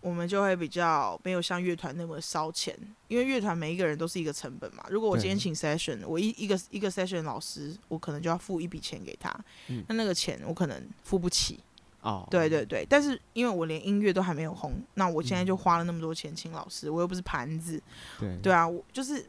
[0.02, 2.74] 我们就会比较没有像乐团那么烧钱，
[3.10, 4.84] 因为乐团每一个人都是一个成本嘛。
[4.90, 9.30] 如果我今天请 session，我一一个一个 session 老师，我可能就要付一笔钱给他，
[9.68, 11.60] 嗯、那那个钱我可能付不起。
[12.02, 17.82] 哦，对对对，但是因为我连音乐都还没有红，那我现在就花了那么多钱请老师，嗯、我又不是盘子。
[18.18, 19.26] 对对啊，我就是，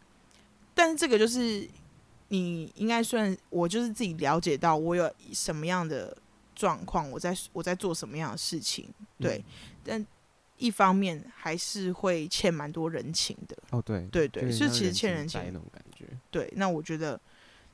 [0.72, 1.68] 但是这个就是
[2.28, 6.16] 你应该算我就是自己了解到我有什么样的
[6.54, 9.44] 状况，我在我在做什么样的事情，对，嗯、
[9.84, 10.06] 但。
[10.60, 16.04] 一方面还是会欠蛮多人情的哦，对对对，是其实欠人情那种感觉。
[16.30, 17.18] 对，那我觉得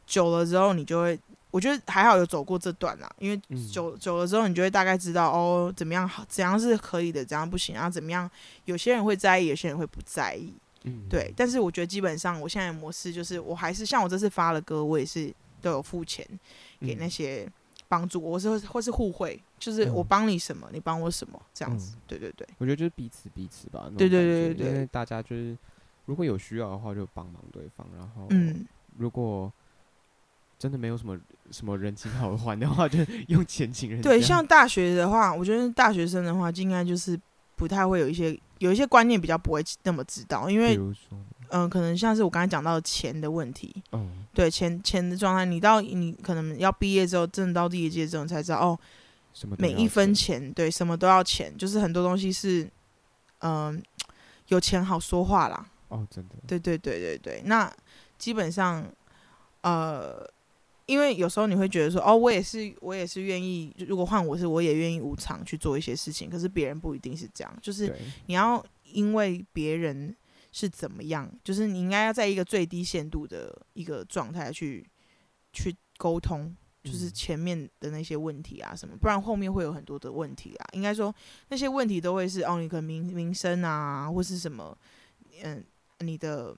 [0.07, 1.19] 久了之后，你就会，
[1.51, 3.37] 我觉得还好有走过这段啦，因为
[3.69, 8.31] 久、嗯、久了之后，你就会大概知道哦，怎么样好，怎样是可以的，怎样不行，然后怎么样，
[8.65, 10.55] 有些人会在意，有些人会不在意。
[10.85, 11.35] 嗯，对。
[11.37, 16.25] 但是我觉得基本上，我现在的模式就是，我还是像我这次发了歌，我也是都有付钱
[16.81, 17.43] 给那些。
[17.45, 17.53] 嗯
[17.89, 21.97] 帮助我，或是或是互惠，就是我帮你什么，嗯、你帮我什么，这样子。
[21.97, 23.91] 嗯、对对对，我觉得就是彼此彼此吧。
[23.97, 25.57] 对对对对对，因为大家就是
[26.05, 27.87] 如果有需要的话，就帮忙对方。
[27.97, 29.53] 然后嗯，如果
[30.59, 31.19] 真的没有什么
[31.51, 34.01] 什么人情好还的话，就 用钱请人。
[34.03, 37.19] 对，像大学的话，我觉得大学生的话，就应该就是
[37.55, 40.79] 不太会有一些有一些观念比较不会那么知道，因为。
[41.51, 48.79] 嗯、呃，可能像是我刚才讲到的钱的问题，嗯，对，钱钱的状态，你到你可能要毕业之后，真的到第一届之后，你才知道哦，
[49.59, 52.65] 每一分钱，对，什么都要钱，就是很多东西是，
[53.39, 53.83] 嗯、呃，
[54.49, 55.67] 有钱好说话啦。
[55.89, 57.73] 哦，真的，对对对对对，那
[58.19, 58.85] 基本上，
[59.61, 60.29] 呃，
[60.87, 67.95] 因为有时候你会觉得说，哦，我也是，我也是愿意，如果换我是，我也愿意无偿去做一些事情，可是别人不一定是这样，就是
[68.27, 70.15] 你要因为别人。
[70.57, 71.31] 是怎么样？
[71.45, 74.83] 就是你应该要在一个最低限度的一个状态去
[75.53, 80.65] 去沟通，就是前面的那些问题啊什么，不然后面会有很多的问题啊。
[80.73, 81.15] 应该说
[81.49, 84.75] 那些问题都会是哦，你可能名名声啊，或是什么，
[85.43, 85.63] 嗯，
[85.99, 86.57] 你的。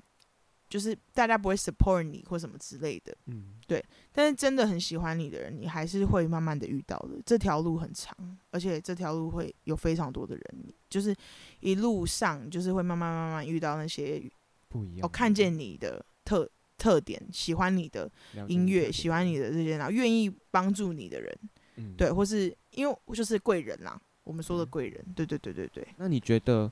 [0.69, 3.83] 就是大家不会 support 你或什么之类的，嗯，对。
[4.13, 7.21] 但是真的很喜欢你的人，你还是会慢慢的遇到的。
[7.25, 8.15] 这条路很长，
[8.51, 10.45] 而且这条路会有非常多的人，
[10.91, 11.15] 就是
[11.61, 14.23] 一路上就是会慢慢慢慢遇到那些
[14.69, 15.07] 不一样。
[15.07, 18.11] 哦，看见你的特特点，喜欢你的
[18.47, 21.39] 音乐，喜欢你的这些，然后愿意帮助你的人，
[21.77, 25.89] 嗯，对，或是因为就是贵人啦，我们说的贵人，对对对对对。
[25.97, 26.71] 那你觉得？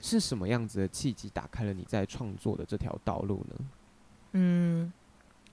[0.00, 3.56] 是什么样子的契机打开了你在创作的这条道路呢？
[4.32, 4.92] 嗯，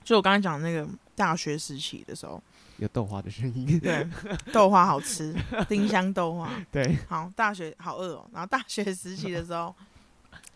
[0.02, 2.42] 就我刚才讲那个大学时期的时候，
[2.78, 4.06] 有豆花的声音，对，
[4.52, 5.34] 豆花好吃，
[5.68, 8.28] 丁香豆花，对，好，大学好饿哦。
[8.32, 9.74] 然后大学时期的时候，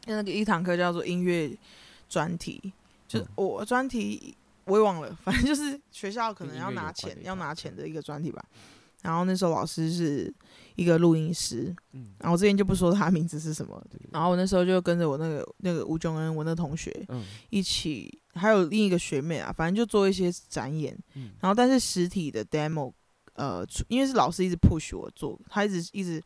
[0.06, 1.56] 那个一堂课叫做音乐
[2.08, 2.72] 专题，
[3.06, 8.44] 就是我专题我也忘了，反正就是学校可能要拿钱要拿钱的一个专题吧。
[9.06, 10.34] 然后那时候老师是
[10.74, 22.92] 一个录音师，嗯，然后我这边就不说他名字是什么，然后我那时候就跟着我那个那个吴炯恩，我那同学，嗯，一起还有另一个学妹啊，反正就做一些展演，嗯，然后但是实体的 demo，
[23.34, 26.20] 呃，因为是老师一直 push 我做，他一直一直，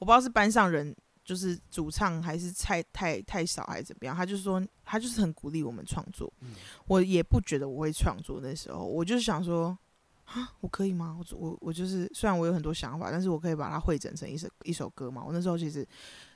[0.00, 0.92] 我不知道是班上人
[1.24, 6.48] 就是主唱还是太太太少还是怎么样，他就说他就是很鼓励我们创作，嗯，
[6.88, 9.78] 我也不觉得我会创作，那时候我就是想说。
[10.24, 11.16] 啊，我可以吗？
[11.18, 15.22] 我我我就是，虽然我有很多想法，但是我可以把它汇整成一首一首歌嘛。
[15.24, 15.86] 我那时候其实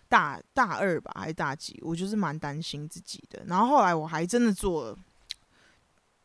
[0.08, 3.42] 大大二吧，还是大几，我就是蛮担心自己的。
[3.46, 4.98] 然后后来我还真的做了，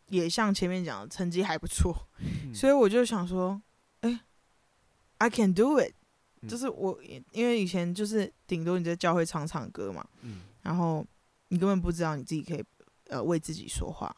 [0.10, 3.60] 也像前面讲的，成绩还不错，嗯、所以我就想说，
[4.02, 4.20] 哎、欸
[5.20, 5.94] ，I can do it，、
[6.42, 7.00] 嗯、就是我
[7.32, 11.06] 因为以前就是顶多你在教会唱唱歌嘛，嗯、然后
[11.48, 12.64] 你根本不知道你自己可以
[13.08, 14.16] 呃为自己说话。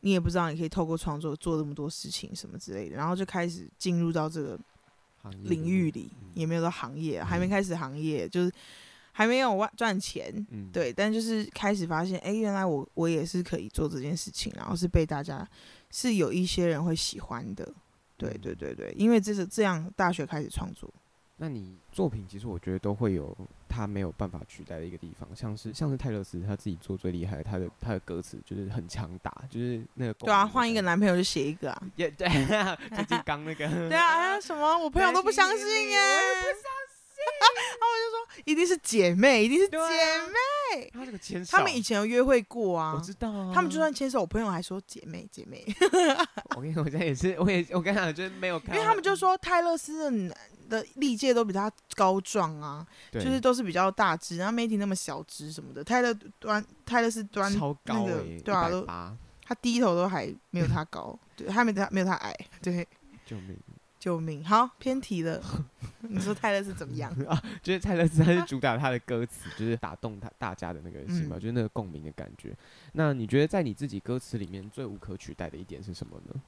[0.00, 4.58] 你也不知道你可以透过创作做这么多事情什么之类的，然后就开始进入到这个
[5.44, 8.52] 领域里，也没有到行业，还没开始行业，就是
[9.12, 15.48] 还没有赚钱，对，但就是开始发现，哎，原来我我也是可以做这件事情，然后是被大家
[15.90, 17.72] 是有一些人会喜欢的，
[18.16, 20.92] 对对对对，因为这是这样，大学开始创作。
[21.36, 23.36] 那你作品其实我觉得都会有
[23.68, 30.14] 他没有办法取代的一个地方，像是像是泰勒斯他自己做最厉害的，他的他的歌词就是很强大，就是那个。
[30.14, 31.82] 对啊，换一个男朋友就写一个啊。
[31.96, 32.28] 也对，
[32.94, 33.66] 最近刚那个。
[33.90, 34.78] 对啊，还有什么？
[34.78, 35.98] 我朋友都不相信 耶。
[35.98, 36.93] 我也不相信。
[37.24, 40.90] 然后我就说，一定是姐妹，一定是姐妹。
[40.92, 41.56] 他这个牵手。
[41.56, 42.94] 他们以前有约会过啊。
[42.94, 43.52] 我知道啊。
[43.54, 45.64] 他们就算牵手，我朋友还说姐妹姐妹。
[46.56, 48.74] 我跟你说，我现在也是，我也我跟你讲，就是没有看。
[48.74, 50.36] 因为他们就说泰勒斯的。
[50.66, 57.52] 的历届都比他高壮啊，对就是都是比较大只，然后 Matty 那么小只什么的，泰勒端泰勒斯端
[57.84, 58.82] 那个对啊，都
[59.44, 62.88] 他低头都还没有他高，对，他没他没有他矮，对，
[63.26, 63.54] 救命！
[64.04, 64.44] 救命！
[64.44, 65.42] 好，偏题了。
[66.00, 67.42] 你说泰勒是怎么样 啊？
[67.62, 72.54] 就是泰勒斯他是主打他的歌词，就是打动他大家的那个心嘛，嗯、就是那个共鸣的感觉。
[72.92, 76.38] 那你觉得在你自己歌词里面最无可取代的一点是什么呢？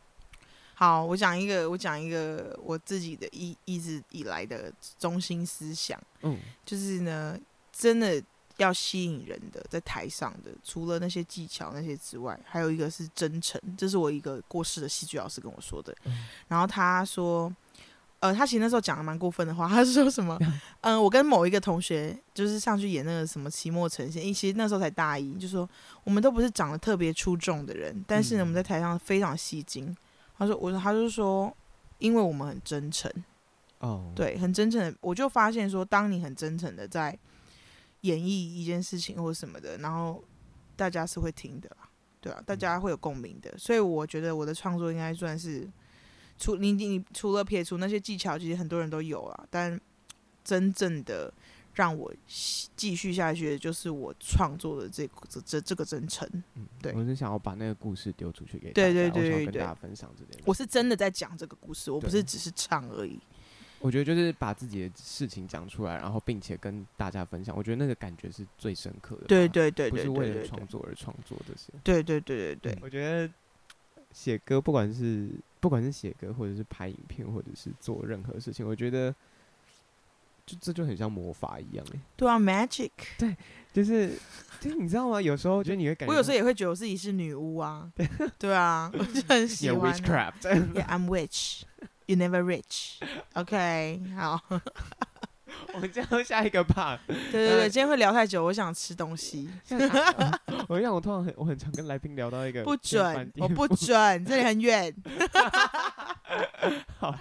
[0.75, 5.99] 好，我讲一个，我讲一个我自己的一一直以来的中心思想。
[6.21, 7.41] 嗯，就是呢，
[7.73, 8.23] 真的。
[8.59, 13.61] 要吸引人的，在台上的，除了那些技巧那些之外，还有一个是真诚。
[13.77, 15.95] 这是我一个过世的戏剧老师跟我说的。
[16.05, 17.55] 嗯、然后他说，
[18.21, 20.39] 呃，他其实那时候讲的蛮过分的话，他是说什么？
[20.81, 25.69] 嗯、呃，我跟某一个同学就是上去演那个什么期末呈现，因为其实那时候才大一，就说
[26.03, 29.95] 我们都不是长得特别出众的人，但是呢，我们在台上非常吸睛。
[30.39, 31.55] 他说，我说，他就说，
[31.99, 33.13] 因为我们很真诚。
[33.81, 34.97] 哦，对，很真诚的。
[35.03, 37.19] 我就发现说，当你很真诚的在。
[38.07, 40.23] 演绎一件事情或什么的，然后
[40.77, 41.69] 大家是会听的，
[42.21, 45.69] 对啊，大家会有共鸣的，所以我觉得我的创作应该算是，
[46.39, 49.81] 除你你除了撇除那些技巧，其实很多人都有啊，但
[50.45, 51.33] 真正的
[51.75, 52.13] 让我
[52.77, 63.19] 继续下去的就是我创作的这这这这个真诚，嗯，对，我是想要把那个故事丢出去给大家，对对对对对，跟大家分享这点，我是真的在讲这个故事，我不是只是唱而已。
[63.87, 67.57] 我觉得就是把自己的事情讲出来，然后并且跟大家分享。
[67.57, 69.27] 我觉得那个感觉是最深刻的。
[69.29, 71.73] 对对对，不是为了创作而创作这些。
[71.85, 72.79] 对对对对对。
[72.83, 73.33] 我觉得
[74.11, 79.15] 写歌，不管是不管是写歌，或者是拍影片，或者是做任何事情，我觉得
[80.45, 82.01] 就这就很像魔法一样哎。
[82.17, 82.91] 对啊，magic。
[83.17, 83.37] 对，
[83.73, 84.19] 就是
[84.61, 85.23] 就是你知道吗？
[85.23, 87.89] 有时候我觉得你会感觉，我有时候也会觉得我自己是女巫啊。
[88.37, 89.95] 对啊，我就很 喜欢。
[89.95, 90.41] Witchcraft。
[90.41, 91.63] Yeah, I'm witch.
[92.07, 93.01] You never rich,
[93.35, 94.01] OK？
[94.17, 94.41] 好，
[95.75, 97.01] 我们进入下一个吧。
[97.09, 99.51] 对对对，今天会聊太久，我想吃东西。
[100.69, 104.95] 我让我通常很我很常跟来宾聊到一个不准，我不准，这里很远。
[106.99, 107.19] 好，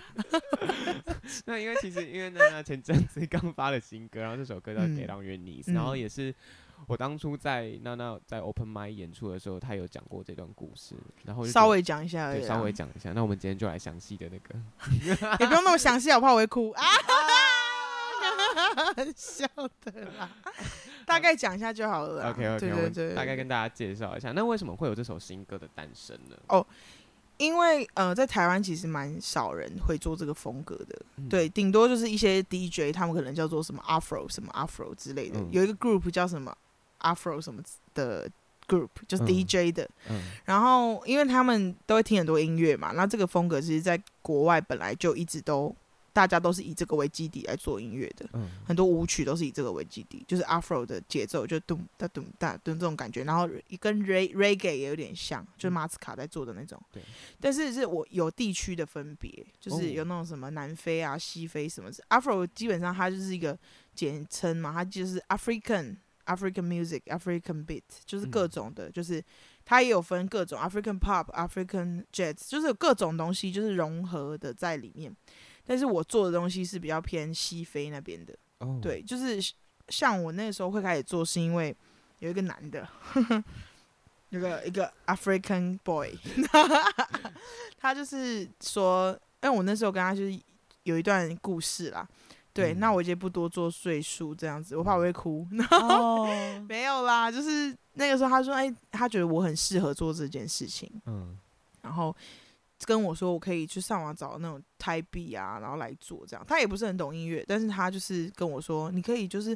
[1.46, 6.34] 那因为其实因为呢，前阵子刚发了新歌，然后这首歌叫《给朗约尼斯》，然后也是。
[6.88, 13.12] 我当初在娜娜在 Open Mic 演出的时候，他有讲过这段故事，然后稍微讲一下而已，对，稍微讲一下。
[13.14, 14.56] 那我们今天就来详细的那个，
[15.40, 16.84] 也不用那么详细，我怕我会哭啊，
[19.16, 19.48] 笑
[19.82, 20.30] 的啦，
[21.06, 22.30] 大概讲一下就好了。
[22.30, 26.38] OK OK，对对对，大概跟大家介绍一下，那为什么会有这首新歌的诞生呢？
[26.50, 26.66] 哦，
[27.38, 36.56] 因为呃，在台湾其实蛮少人会做这个风格的，嗯、对，顶多就是一些 DJ，他们可能叫做什么 Afro 什么 Afro 之类的，嗯、有一个 group 叫什么。
[37.06, 37.62] Afro 什么
[37.94, 38.28] 的
[38.68, 40.18] group 就是 DJ 的，嗯。
[40.18, 45.74] 嗯、然后因为他们都会听很多音乐嘛，那这个风格其实在国外本来就一直都
[46.12, 53.48] 大家都是以这个为基底来做音乐的，嗯、很多舞曲都是以这个为基底，就是 Afro 的节奏就咚哒咚哒咚这种感觉，然后
[53.80, 57.04] 跟 Reggae 也有点像，就是马斯卡在做的那种，对，
[57.40, 63.56] 但是是我有地区的分别，就是有那种什么南非啊、西非什么，Afro 基本上它就是一个
[63.94, 65.98] 简称嘛，它就是 African。
[66.26, 69.24] African music, African beat，就是各种的，嗯、就是
[69.64, 75.16] 它也有分各种 African pop, African jazz，就是有各种东西，就是融合的在里面。
[75.66, 79.40] 但是我做的东西是比较偏西非那边的，哦、对，就是
[79.90, 81.76] 像我那时候会开始做，是因为
[82.20, 83.44] 有一个男的，呵 呵
[84.30, 86.16] 有个一个 African boy，
[87.78, 89.12] 他就是说，
[89.42, 90.40] 因为我那时候跟他就是
[90.84, 92.08] 有一段故事啦。
[92.56, 95.46] 对，嗯、那我就不多做赘述，这样子，我怕我会哭。
[95.72, 96.26] 哦，
[96.70, 101.38] 没有啦，就是那个时候他说，哎，他觉得我很适合做这件事情，嗯，
[101.82, 102.16] 然后
[102.86, 106.46] 跟我说我可以去上网找那种台币啊，然后来做这样。
[106.48, 109.54] 他也不是很懂音乐，但是他就是跟我说，你可以就是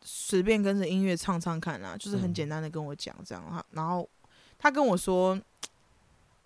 [0.00, 3.44] 随便跟着音乐唱唱看啊，就是很简单的跟我讲这样。
[3.44, 4.08] 哈、嗯，然后
[4.58, 5.38] 他跟我说，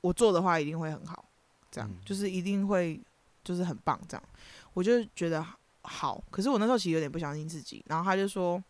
[0.00, 1.24] 我做的话一定会很好，
[1.70, 3.00] 这样、嗯、就是一定会
[3.44, 4.22] 就是很棒这样。
[4.74, 5.46] 我就觉得。
[5.86, 8.62] 好，可是我那时候其实有点不相信自己，然后他就说：“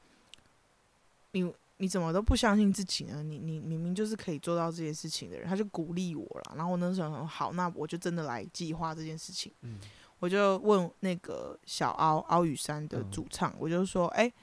[1.32, 3.22] 你你怎么都不相信自己呢？
[3.22, 9.52] 你你明明就是可以做到这件事情的人。”他就鼓励我了，然后我那时候说：“好，那我就真的来计划这件事情。
[9.62, 9.78] 嗯”
[10.18, 14.34] 我就问那个小凹凹雨山的主唱，嗯、我就说：“哎、欸，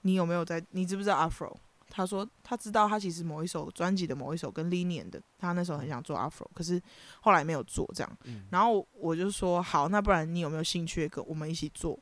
[0.00, 0.64] 你有没有在？
[0.70, 1.54] 你知不知道 Afro？”
[1.90, 6.80] 他说他知道，他其实某一首专辑的某一首跟 Linian 的，他那时候很想做 Afro，可是
[7.20, 8.18] 后来没有做这样。
[8.24, 11.98] 嗯、然后我就说：“好，那不然你有没有兴趣跟我们一起做？”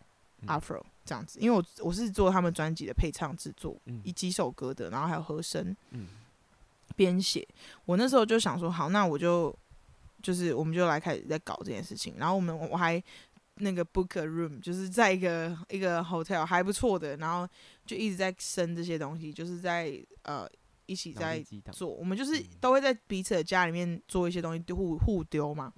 [0.47, 5.76] Afro 这样子，因为我我是做他们专辑的配唱制作，一、嗯、几首歌的，然后还有和声
[6.97, 7.47] 编写。
[7.84, 9.57] 我那时候就想说，好，那我就
[10.22, 12.14] 就是我们就来开始在搞这件事情。
[12.16, 13.03] 然后我们我还
[13.57, 17.49] 那个 book a room，就是在一个一个 hotel 还不错的，然后
[17.84, 19.92] 就一直在生这些东西，就是在
[20.22, 20.49] 呃
[20.86, 25.72] 一起在做，我们就是都会在彼此的家里面做一些东西，互互丢嘛，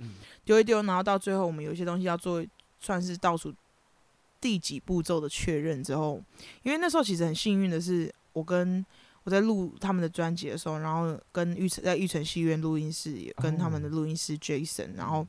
[0.44, 2.44] 丢一丢，然后到最后我们有一些东西要做，
[2.80, 3.54] 算是倒数
[4.40, 6.22] 第几步骤的确认之后，
[6.62, 8.84] 因为那时候其实很幸运的是，我跟
[9.24, 15.26] 我在录他们的专辑的时候，然后跟玉成在玉成戏院录音室也跟他们的录音师 Jason，然后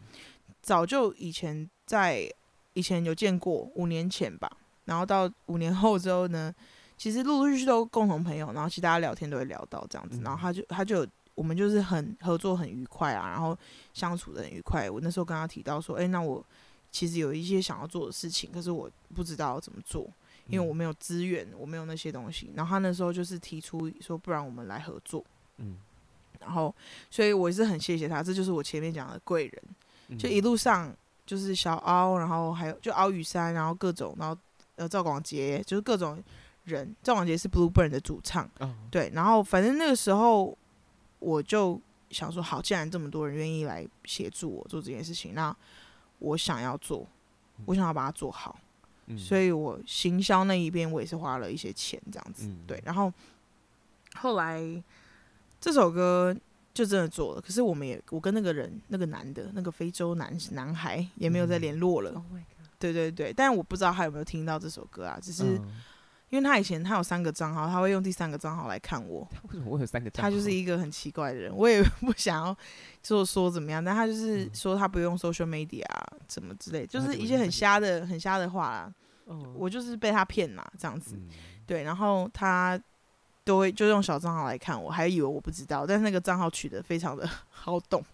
[0.61, 2.31] 早就以前在
[2.73, 4.51] 以前有见过，五年前吧，
[4.85, 6.53] 然后到五年后之后呢。
[6.99, 13.57] 其实陆陆续续都共同朋友，然后其实大家聊天都会聊到这样子，然后他就他就我们就是很合作很愉快啊，然后
[13.93, 14.89] 相处的很愉快。
[14.89, 16.45] 我那时候跟他提到说，哎，那我
[16.91, 20.09] 其实有一些想要做的事情，可是我不知道怎么做，
[20.47, 22.51] 因为我没有资源，我没有那些东西。
[22.55, 25.23] 然后他那时候就是提出说，不然我们来合作。
[25.57, 25.77] 嗯，
[26.39, 26.73] 然后
[27.09, 29.47] 所以我也是很谢谢他，这就是我前面讲的贵
[30.07, 34.37] 人，就一路上就是小凹，然后还有就凹雨山，然后各种，然后
[34.75, 36.21] 呃赵广杰，就是各种。
[36.65, 38.69] 人赵广杰是 Blueburn 的主唱，oh.
[38.91, 40.55] 对，然后反正那个时候
[41.17, 41.81] 我就
[42.11, 45.55] 想说，好，既然这么多人愿意来协助我做这件事情，那
[46.19, 47.07] 我想要做，
[47.65, 48.59] 我想要把它做好，
[49.07, 53.11] 嗯、所以我行销那一边我也是花了一些钱，这样子，嗯、对，然后
[54.15, 54.61] 后来
[55.59, 56.35] 这首歌
[56.73, 62.41] 就真的做了，可是我们也，我跟那个人，那个男的，那个非洲男男孩也没有再联络了，嗯 oh、
[62.77, 65.59] 对对对，但我不知道他有没有听到这首歌啊，只是。
[66.31, 66.33] Oh.
[66.33, 69.27] 因为他以前他有三个账号，他会用第三个账号来看我。
[69.33, 70.29] 他为什么会有三个账号？
[70.29, 72.55] 他就是一个很奇怪的人，我也不想要
[73.01, 75.83] 就说怎么样，但他就是说他不用 social media
[76.27, 78.93] 怎么之类，就是一些很瞎的、很瞎的话啦。
[79.55, 81.19] 我就是被他骗嘛，这样子。
[81.65, 82.79] 对，然后他
[83.43, 88.05] 都会就用小账号来看我，还以为我不知道，但是那个账号取得非常的 好懂。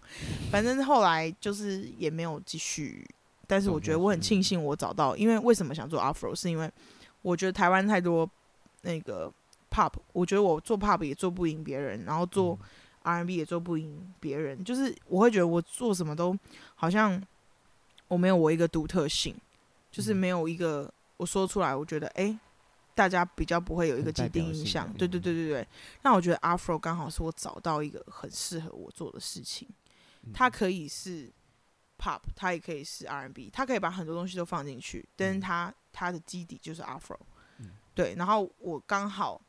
[0.50, 3.06] 反正后来就是也没有继续，
[3.46, 6.72] 但是我觉得我很庆幸我找到，因为为什么想做 Afro，是因为。
[7.26, 8.30] 我觉得台湾太多
[8.84, 9.34] 那个
[9.72, 12.58] pop，我觉得我做 pop 也做不赢别人，然后做
[13.02, 16.38] R&B 也做不赢别人，就是我会觉得我做什么都
[16.76, 17.20] 好像
[18.08, 19.36] 我没有我一个独特性，
[19.90, 22.40] 就是没有一个我说出来，我觉得哎、欸，
[22.94, 24.94] 大家比较不会有一个既定印象。
[24.94, 25.68] 对对对对对，
[26.04, 29.68] 那我觉得 Afro 刚好是我找到一个很适合我做的事情，
[30.32, 31.32] 它可以是
[31.98, 35.74] pop，它也可以是 R&B，它可以把很多东西都放进去，但是它。
[35.96, 37.18] 它的基底就是 Afro，
[37.60, 39.40] 嗯，对，然后我刚好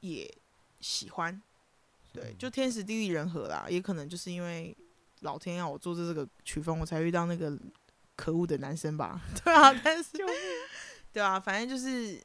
[0.00, 0.28] 也
[0.80, 1.40] 喜欢，
[2.12, 4.76] 对，就天时地利人和啦，也可能就是因为
[5.20, 7.56] 老天要我做这这个曲风，我才遇到那个
[8.16, 10.10] 可恶的男生吧， 对啊，但是，
[11.12, 12.20] 对啊，反正就是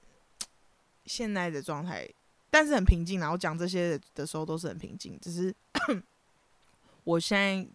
[1.05, 2.09] 现在的状态，
[2.49, 3.29] 但是很平静啦。
[3.29, 5.53] 我讲这些的时候都是很平静，只是
[7.05, 7.67] 我现在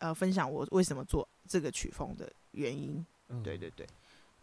[0.00, 3.04] 呃分享我为什么做这个曲风的原因，
[3.42, 3.86] 对对对。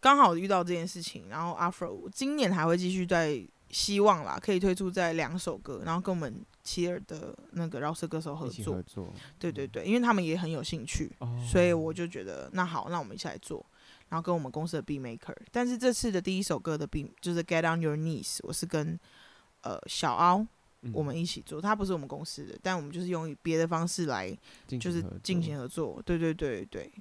[0.05, 9.11] 刚好遇到这件事情，然后 Afro 今年还会继续在希望啦，可以推出在两首歌，然后跟我们齐尔的那个饶舌歌手合作，合作。
[9.39, 13.65] 对对对，因为他们也很有兴趣，哦、所以我就觉得那好，那我们一起来做，
[14.09, 18.99] 然后跟我们公司的 Beat Maker，但是这次的第一首歌的 Beat 就是 Get on Your Knees，我是跟
[19.61, 20.45] 呃小凹
[20.93, 24.37] 我们一起做，他不是我们公司的，但我们就是用别的方式来
[24.79, 26.93] 就是进行合作，对对对对，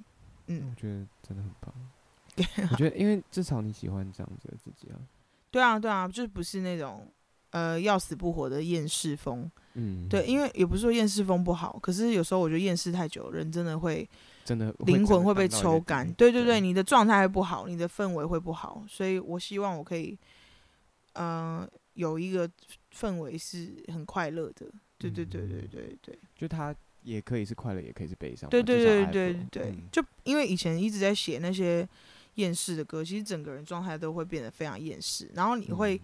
[0.46, 1.74] 嗯，我觉得真的很棒。
[2.36, 4.98] 我觉得，因为至少你喜欢这样子的自己啊。
[5.50, 7.06] 对啊，对啊，就是不是那种
[7.50, 9.48] 呃要死不活的厌世风。
[9.74, 14.08] 嗯，对，因为也不是说厌世风不好，可是有时候我觉得厌世太久，人真的会
[14.44, 16.12] 真的灵魂会被抽干。
[16.14, 20.18] 对对对，你的状态会不好，你的氛围会不好，所以我希望我可以，
[21.12, 22.50] 嗯、呃，有一个
[22.92, 24.66] 氛围是很快乐的。
[24.98, 28.50] 对对对对对对，就他也可以是快乐，也可以是悲伤。
[28.50, 31.88] 对对对对对就因为以前一直在写那些。
[32.34, 36.00] 厌世的歌，其实整个人状态都会变得非常厌世，然后你会，嗯、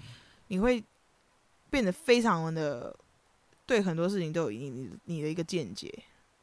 [0.49, 0.83] 你会
[1.68, 2.97] 变得非常的
[3.66, 5.93] 对很多事情都有你你你的一个见解，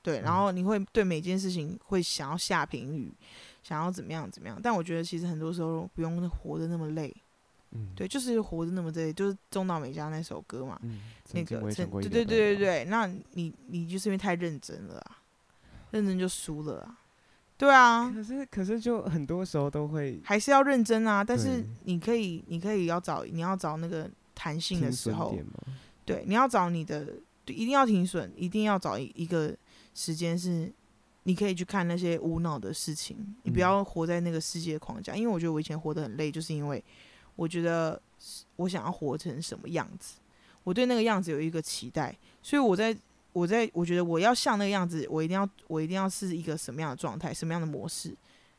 [0.01, 3.13] 对，然后你会对每件事情会想要下评语，
[3.63, 7.15] 想要怎么样怎么样，但我觉得其实很多时候不用活得那么累，
[7.71, 11.01] 嗯，对，就是活得那么累，就是中岛美嘉那首歌嘛，嗯、
[11.33, 15.21] 那个对对对对对，那你你就是因为太认真了啊，
[15.91, 16.97] 认真就输了啊。
[17.57, 21.23] 对啊，可是可是就很多时候都会还是要认真啊。
[21.23, 25.35] 但是你可以你可以要找你要找那个弹性的时候，
[26.05, 27.07] 对，你要找你的
[27.47, 29.55] 一定要停损，一定要找一个
[29.95, 30.71] 时间是
[31.23, 35.15] 你可以去看那些无脑的事情，你不要活在那个世界框架。
[35.15, 36.83] 因为我觉得我以前活得很累，就是因为
[37.35, 37.99] 我觉得
[38.57, 40.19] 我想要活成什么样子，
[40.63, 42.95] 我对那个样子有一个期待，所以我在。
[43.38, 48.15] 我在我觉得我要像那个样子，我一定要我一定要是一个什么样的状态，什么样的模式，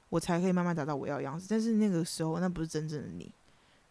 [0.08, 1.48] 我才可以慢慢达到我要的样子。
[1.50, 3.28] 但是那个时候，那不是真正的你，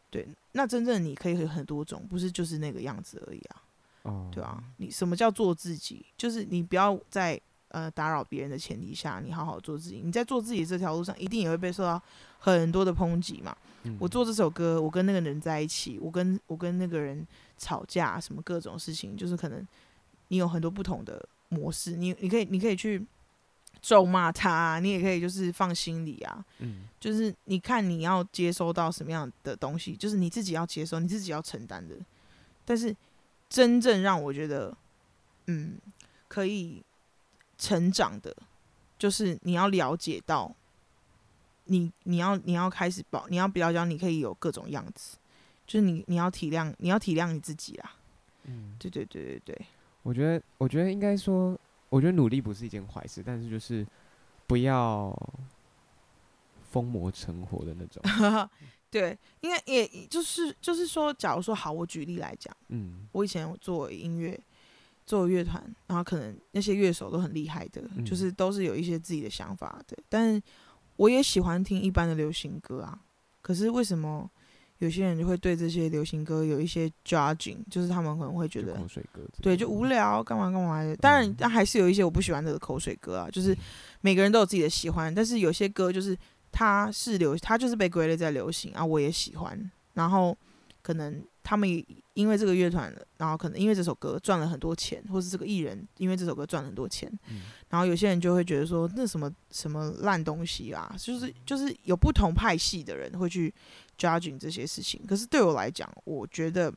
[0.09, 3.63] 对，那真正的你可以有很多种，不是就是那个样子而已啊。
[4.03, 6.05] 哦，对啊，你什么叫做自己？
[6.15, 10.01] 就是你不要在呃打扰别人的前提下，你好好做自己。
[10.01, 12.01] 你在做自己这条路上，一定也会被受到
[12.39, 13.53] 很多的抨击嘛。
[13.83, 17.27] 嗯、我做这首歌，我跟那个人在一起，我跟我跟那个人
[17.57, 19.67] 吵架，什么各种事情，就是可能
[20.30, 23.05] 你有很多不同的模式，你你可以你可以去
[23.82, 31.95] 咒骂他，你也可以就是放心里啊，嗯，就是你看你要接收到什么样的东西，就是你自己要接收，你自己要承担的。
[32.65, 32.95] 但是
[33.49, 34.75] 真正让我觉得，
[35.45, 35.78] 嗯，
[36.28, 36.84] 可以
[37.57, 38.36] 成长的，
[38.99, 40.55] 就是你要了解到。
[41.69, 45.17] 你你要你要开始保，你要比较讲，你可以有各种样子，
[45.65, 47.91] 就是你你要体谅，你要体谅你自己啦。
[48.45, 49.65] 嗯，对对对对对。
[50.07, 53.85] 我觉得我觉得应该说，我觉得努力不是一件坏事，但是就是
[54.47, 55.13] 不要
[56.71, 58.01] 疯魔成活的那种。
[58.89, 64.39] 对，应该也就是就是说，假如说好，我举例来讲，嗯，我以前做音乐，
[65.05, 70.41] 做乐团，然后可能那些乐手都很厉害的，嗯，就是都是有一些自己的想法的，但。
[70.95, 72.99] 我也喜欢听一般的流行歌啊，
[73.43, 74.27] 可是为什么
[74.80, 80.95] 有些人就会对这些流行歌有一些 judging，就是他们可能会觉得口水歌，对，就无聊，干嘛干嘛的。
[80.97, 83.57] 当然，但还是有一些我不喜欢的口水歌啊，就是
[84.01, 86.17] 每个人都有自己的喜欢，但是有些歌就是
[86.51, 90.38] 它是流，它就是被归类在流行啊，我也喜欢，然后
[90.82, 91.23] 可能。
[91.49, 91.69] 他们
[92.13, 103.53] 因为这个乐团，然后可能因为这首歌赚了很多钱，或是这个艺人因为这首歌赚了很多钱，嗯，然后有些人就会觉得说，那什么什么烂东西啊，就是就是有不同派系的人会去
[103.97, 105.05] judging 这些事情。
[105.07, 106.73] 可是对我来讲，我觉得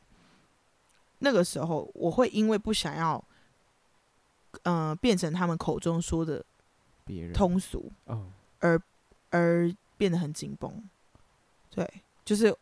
[1.18, 3.22] 那个时候我会因为不想要，
[4.62, 6.44] 呃，变成他们口中说的
[7.32, 7.90] 通俗，
[8.60, 8.80] 而
[9.30, 10.82] 而变得很紧绷。
[11.70, 11.88] 对，
[12.24, 12.56] 就是。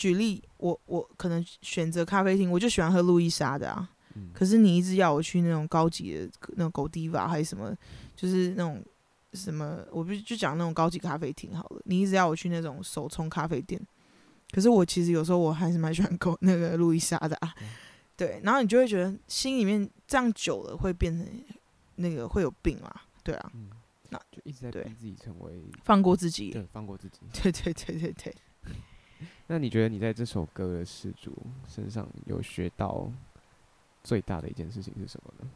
[0.00, 3.86] 举例，我我可能选择咖啡厅，我就喜欢喝路易莎的啊。
[4.14, 7.76] 嗯、可是你一直要我去那种高级的那种 Godiva 还是什么，
[8.16, 8.82] 就是那种
[9.32, 11.82] 什么，我不就讲那种高级咖啡厅好了。
[11.84, 13.80] 你一直要我去那种手冲咖啡店，
[14.50, 17.54] 可是我其实有时候我还是蛮喜欢购那个路易莎的啊。
[17.60, 17.68] 嗯、
[18.16, 21.26] 对，然后你就会觉得心里面这样久了会变成
[21.96, 23.04] 那个会有病啊。
[23.22, 23.70] 对啊，嗯、
[24.08, 28.34] 那就一直在逼自己成为放过自己，对，放过自己，对对对对对。
[29.46, 31.36] 那你觉得你在这首歌的事主
[31.68, 33.12] 身上有学到
[34.02, 35.50] 最大的一件事情是什么呢？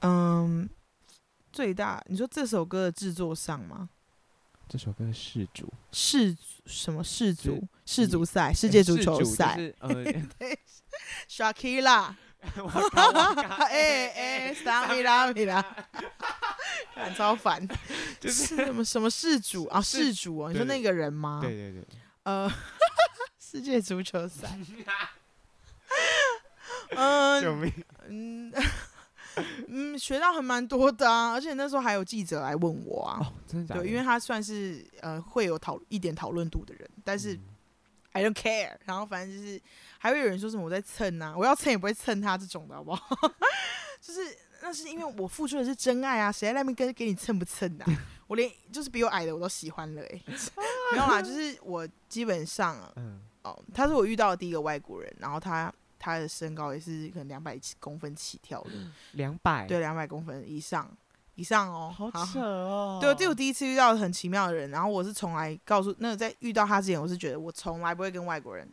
[0.00, 0.68] 嗯，
[1.58, 3.88] 最大，你说这首歌的制作上吗？
[4.68, 6.36] 这首歌的事主，世
[6.66, 7.60] 什么世足？
[7.84, 9.56] 世足赛，世界足球赛。
[9.56, 9.88] 就是呃，
[10.38, 10.56] 对
[11.28, 12.14] ，Shakira。
[13.66, 15.60] 哎哎，萨米拉米拉，
[16.94, 17.66] 很超烦。
[18.20, 19.80] 就是什么什么世主啊？
[19.80, 20.52] 世主啊？
[20.52, 21.40] 你说那个人吗？
[21.42, 21.84] 对对对。
[22.22, 22.48] 呃。
[23.40, 24.56] 世界足球赛，
[26.90, 27.72] 嗯，救命，
[28.06, 28.52] 嗯，
[29.68, 33.82] 嗯，学到还蛮多的啊，而且那时候还有记者来问我啊，哦、真的假的？
[33.82, 37.40] 对，因为他算是呃会有讨一点讨论度的人，但是、嗯、
[38.12, 39.60] I don't care，然后反正就是
[39.98, 43.16] 还会有人说什么我在蹭啊，我要蹭也不会蹭他这种的好不好？
[44.00, 44.20] 就是
[44.62, 47.92] 那是因为我付出的是真爱啊，谁在那边跟给你蹭不蹭的、啊？
[48.26, 50.22] 我连就是比我矮的我都喜欢了哎、欸，
[50.92, 52.76] 没有啦，就是我基本上。
[52.96, 58.70] 嗯哦，他是我遇到的第一个外国人，然后他他的身高也是可能两百公分起跳的，
[59.12, 59.66] 两百？
[59.66, 60.90] 对，两百公分以上
[61.34, 68.68] 以上哦，好扯哦，对，这是我第一次遇到很奇妙的人，然后我是从来告诉那个在遇到他之前，我是觉得我从来不会跟外国人，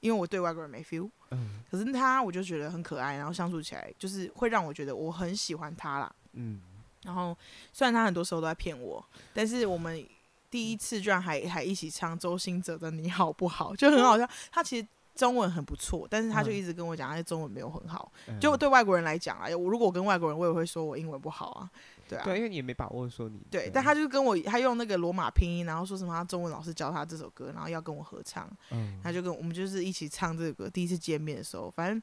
[0.00, 6.60] 因为我对外国人没 feel，嗯，可是他我就觉得很可爱，然后相处起来就是会让我觉得我很喜欢他啦，嗯，
[7.02, 7.36] 然后
[7.72, 9.04] 虽然他很多时候都在骗我，
[9.34, 10.06] 但是我们。
[10.50, 14.28] 第一次居然还还一起唱周兴哲的《你好不好》，就很好笑。
[14.50, 18.10] 他其实中文很不错，但是他就一直跟我讲，他中文没有很好。
[18.40, 21.70] 就对外国人来讲啊，我如果我跟外国人，我也会说我英文不好啊，
[22.08, 22.24] 对啊。
[22.24, 23.38] 对，因为你也没把握说你。
[23.50, 28.50] 对，但他就跟我，他用那个罗马拼音，然后说什么他中文老师教他这首歌，然后要跟我合唱。
[28.70, 28.98] 嗯。
[29.02, 30.68] 他就跟我们就是一起唱这个歌。
[30.68, 32.02] 第一次见面的时候，反正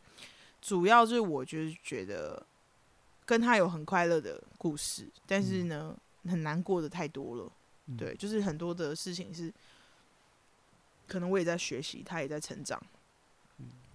[0.62, 2.46] 主要就是我就是觉得
[3.26, 5.96] 跟他有很快乐的故事，但是呢，
[6.26, 7.52] 很难过的太多了。
[7.98, 9.54] 对，就是很多的事情是，
[11.08, 12.82] 可能我也在学习，他也在成长，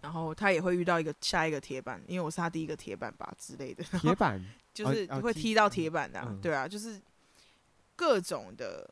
[0.03, 3.83] 然后他也会遇到一个下一个铁板，因为我是他第一个铁板吧之类的。
[3.99, 4.39] 铁板
[4.75, 7.01] 就是会踢到铁板的，啊，对啊，就是
[7.97, 8.89] 各种的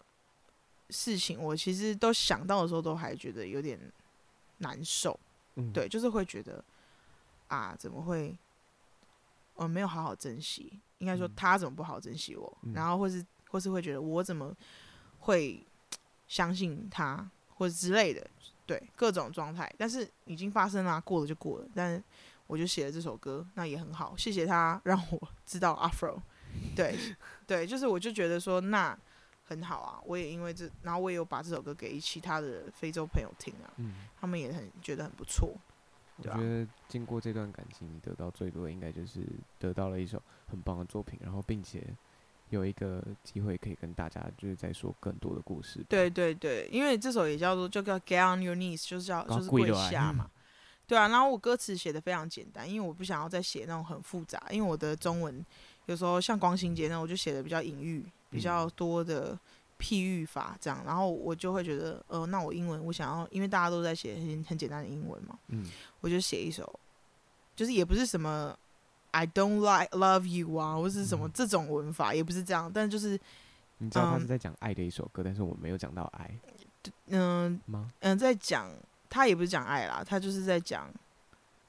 [0.88, 3.78] 事情，我其实都想到的时候，都还觉得有点
[4.58, 5.18] 难受。
[5.74, 6.64] 对，就是会觉得
[7.48, 8.34] 啊，怎么会
[9.54, 10.72] 我没有好好珍惜？
[10.98, 12.58] 应该说他怎么不好珍惜我？
[12.72, 14.56] 然后或是或是会觉得我怎么？
[15.24, 15.62] 会
[16.26, 18.26] 相信他或者之类的，
[18.70, 21.66] 对各种状态，但是已经发生了，过了就过了。
[21.74, 22.00] 但是
[22.46, 26.20] 我就写了这首歌，那也很好，谢谢他让我 知道 Afro，
[26.76, 26.96] 对
[27.48, 28.96] 对，就是我就觉得说那
[29.42, 35.52] 很好啊，我也因为这，然后我也有把这首歌给其他的非洲朋友听啊，嗯，他们也很觉得很不错。
[36.18, 39.26] 我觉得经过这段感情，你得到最多的应该就是
[39.58, 41.84] 得到了一首很棒的作品，然后并且
[42.50, 45.84] 有一个机会可以跟大家就是再说更多的故事。
[45.88, 50.30] 对对对，因为这首也叫做就叫 Get on Your Knees，就是叫就是跪下嘛。
[50.86, 55.44] 对啊，然后我歌词写的非常简单，因为我不想要再写那种很复杂，因为我的中文
[55.86, 59.38] 有时候像光行节呢，我就写的比较隐喻，比较多的
[59.78, 65.64] 譬喻法这样，然后我就会觉得，呃，那我英文我想要，因为大家都在写很很简单的英文嘛，嗯，
[66.00, 66.80] 我就写一首，
[67.54, 68.58] 就是也不是什么
[69.12, 73.18] I don't like love you 啊，或是什么这种文法，也不是这样，但就是
[73.78, 76.30] 你知道他是在讲爱的一首歌，但是我没有讲到爱，
[77.08, 77.90] 嗯吗？
[78.00, 78.70] 嗯，在讲。
[79.12, 80.88] 他也不是讲爱啦，他就是在讲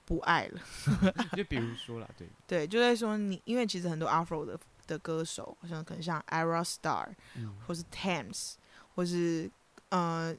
[0.06, 0.62] 不爱了。
[1.36, 8.54] 就比如说啦，对 对，就在说你，因为其实很多 Afro 的的歌手，好像可能像 Ayra Starr，嗯，或是 Tams，
[8.94, 9.50] 或是
[9.90, 10.32] 呃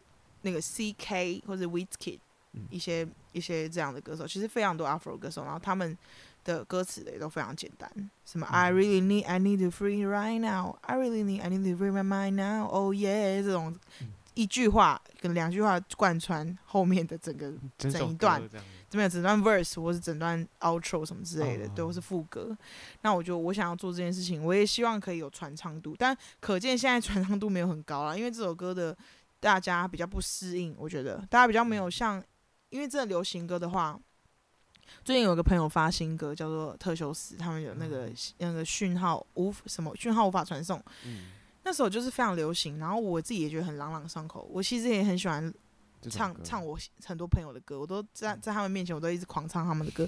[0.43, 2.21] 那个 CK 或者 Wizkid，
[2.53, 5.99] 嗯，一些一些这样的歌手，其实非常多 Afro 歌手，然后他们
[6.45, 7.91] 的歌词也都非常简单，
[8.25, 12.03] 什么、嗯、I really need I need to free right now，I really need I need to free my
[12.03, 13.77] mind now，Oh yeah 这种。
[14.01, 18.41] 嗯一句话跟两句话贯穿后面的整个整一段，
[18.89, 19.11] 怎么样？
[19.11, 22.57] 整段 verse 或是整段 outro 什么之类的，都、哦、是副歌。
[23.03, 28.97] 那我就我想要做这件事情，我也希望可以有传唱度，但可见现在传唱度没有很高啦，因为这首歌的
[29.39, 32.25] 大家比较不适应，我觉得大家比较没有像，
[32.71, 34.01] 因为这流行歌的话，
[35.05, 40.83] 最近有个朋友发新歌叫做特修斯，他们有那个、嗯、那个讯号无什么讯号无法传送。
[41.05, 41.33] 嗯
[41.65, 44.49] 那时候就是非常流行，然后我自己也觉得很朗朗上口。
[44.51, 45.55] 我其实也很喜欢
[46.11, 50.05] 唱唱我很多朋友的歌，我都在在他们面前，我都一直狂唱他们的歌，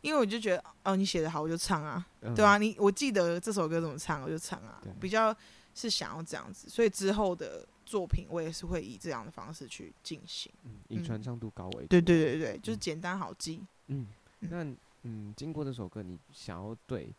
[0.00, 2.02] 因为我就觉得哦，你写的好，我就唱啊，
[2.34, 5.36] 对啊，你我记得这首歌怎么唱，我就唱啊，比较
[5.74, 13.62] 是想要这样子，所以之后的作品我也是会以这样的方式去进行，嗯，以传唱度高为主，对对对对，就是简单好记。
[13.88, 14.06] 嗯，
[14.50, 14.64] 那
[15.02, 17.12] 嗯，经过这首歌，你想要对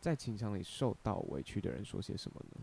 [0.00, 2.60] 在情场里受到委屈的人说些什么呢？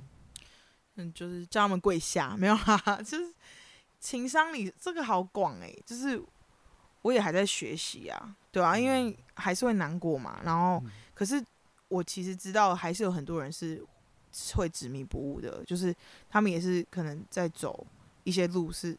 [0.96, 3.34] 嗯，就是叫他们跪下， 没有哈哈，就是
[4.00, 6.22] 情商里这个好广诶、欸，就是
[7.02, 10.42] 我也还在学习啊，对啊，因为还是会难过嘛。
[10.44, 10.82] 然后，
[11.14, 11.44] 可是
[11.90, 13.84] 我其实知道，还是有很多人是
[14.56, 15.94] 会执迷不悟的，就是
[16.30, 17.86] 他们也是可能在走
[18.24, 18.98] 一些路是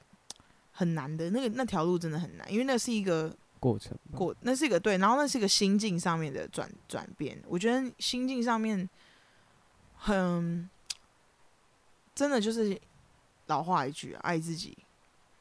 [0.73, 7.39] 很难的，那个那条路真的很难，因为那是一个过程，过那是一个对，然后那是一个心境上面的转转变。
[7.47, 8.89] 我觉得心境上面
[9.97, 10.69] 很。
[12.15, 12.77] 真的就是
[13.47, 14.77] 老话一句，爱自己，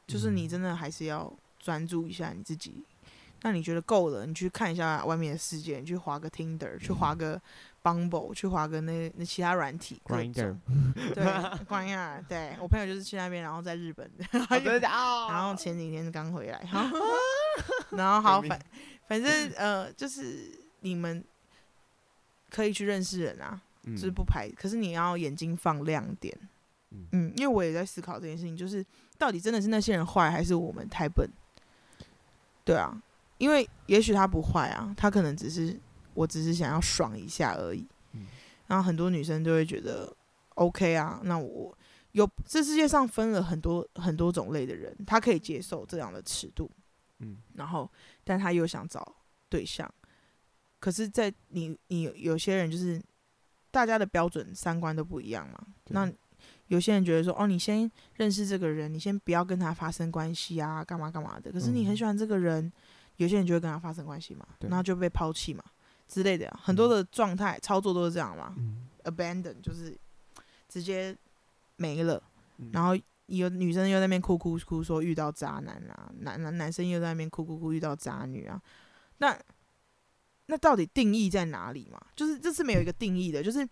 [0.06, 2.84] 就是你真的还是要专注一下你自己。
[3.42, 7.42] 那你觉得够了，你去看一下外面的世界，你去滑个 Tinder，去滑个
[7.88, 10.00] Bumble，去滑个那那其他软体。
[10.06, 10.28] 对
[11.68, 14.10] ，Grindr，对我朋友就是去那边，然后在日本，
[15.28, 16.60] 然后前几天刚回来，
[17.90, 18.60] 然后好反
[19.06, 21.24] 反正呃，就是你们
[22.50, 26.36] 可以去认识人啊，就是不排，可是你要眼睛放亮点。
[27.12, 28.84] 嗯，因为我也在思考这件事情，就是
[29.18, 31.28] 到底真的是那些人坏，还是我们太笨？
[32.64, 33.02] 对啊，
[33.36, 35.78] 因为也许他不坏啊，他可能只是，
[36.18, 37.86] 我只是想要爽一下而已。
[38.12, 38.26] 嗯，
[38.66, 40.12] 然后很多女生就会觉得
[40.54, 41.76] ，OK 啊，那我
[42.12, 46.70] 有这世界上分了很多很多种类的人，他可以接受这样的尺度。
[47.20, 47.90] 嗯，然后
[48.24, 49.14] 但他又想找
[49.48, 49.88] 对象，
[50.80, 53.00] 可是，在你你有些人就是
[53.70, 56.12] 大家的标准三观都不一样嘛，那。
[56.68, 61.50] 有些人觉得说，哦，你先认识这个人，你先不要跟他发生关系啊，干嘛干嘛的。
[61.50, 62.72] 可是你很喜欢这个人，嗯、
[63.16, 65.64] 有些人就会跟他发生关系嘛，然后就被抛弃嘛
[66.08, 68.54] 之类的、啊，很多的状态、嗯、操作都是这样嘛。
[68.56, 69.96] 嗯、Abandon 就是
[70.68, 71.16] 直接
[71.76, 72.20] 没了，
[72.56, 78.60] 嗯、然后有女生又在那边哭哭哭说遇到渣男啊，男男男生又在那边哭哭哭遇到渣女啊，
[79.18, 79.38] 那
[80.46, 82.00] 那到底定义在哪里嘛？
[82.16, 83.68] 就是这是没有一个定义的，就是。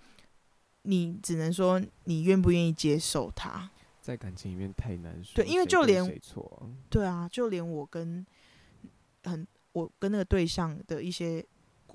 [0.89, 3.69] 你只能说你愿不愿意接受他，
[4.01, 5.35] 在感情里面太难说。
[5.35, 6.21] 对，因为就连？
[6.89, 8.25] 对啊，就连我跟
[9.25, 11.45] 很我跟那个对象的一些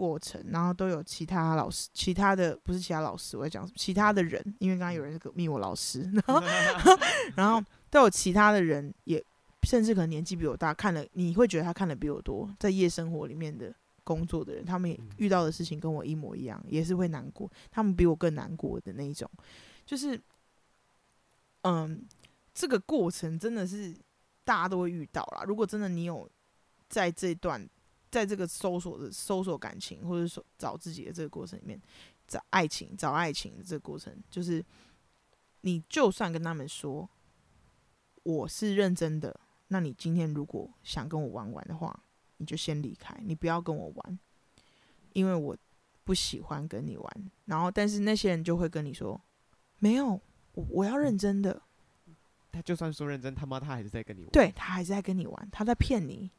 [0.01, 6.41] 过程，然后都有其他老师，其他的不是其他老师，我在讲其他的人，因为刚刚有人密我老师， 然后
[7.37, 9.23] 然后都有其他的人也，
[9.63, 13.73] 甚至可能年纪比我大，看了你会觉得他看的比我多，在夜生活里面的。
[14.03, 17.49] 工作的人，他们遇到的事情跟我一模一样，也是会难过。
[17.69, 19.29] 他们比我更难过的那一种，
[19.85, 20.19] 就是，
[21.61, 22.03] 嗯，
[22.51, 23.95] 这个过程真的是
[24.43, 25.43] 大家都会遇到啦。
[25.45, 26.27] 如果真的你有
[26.89, 27.65] 在这段
[28.11, 31.81] 在这个搜索的搜索感情，或者说找自己的这个过程里面，
[32.27, 34.63] 找爱情，找爱情的这个过程，就是
[35.61, 37.09] 你就算跟他们说
[38.23, 39.39] 我是认真的，
[39.69, 42.03] 那你今天如果想跟我玩玩的话，
[42.37, 44.19] 你就先离开，你不要跟我玩，
[45.13, 45.57] 因为我
[46.03, 47.31] 不喜欢跟你玩。
[47.45, 49.19] 然后，但是那些人就会跟你说，
[49.79, 50.19] 没有，
[50.53, 51.61] 我我要认真的。
[52.51, 54.29] 他就算说认真，他妈他还是在跟你玩。
[54.31, 56.29] 对，他还是在跟你玩，他在骗你，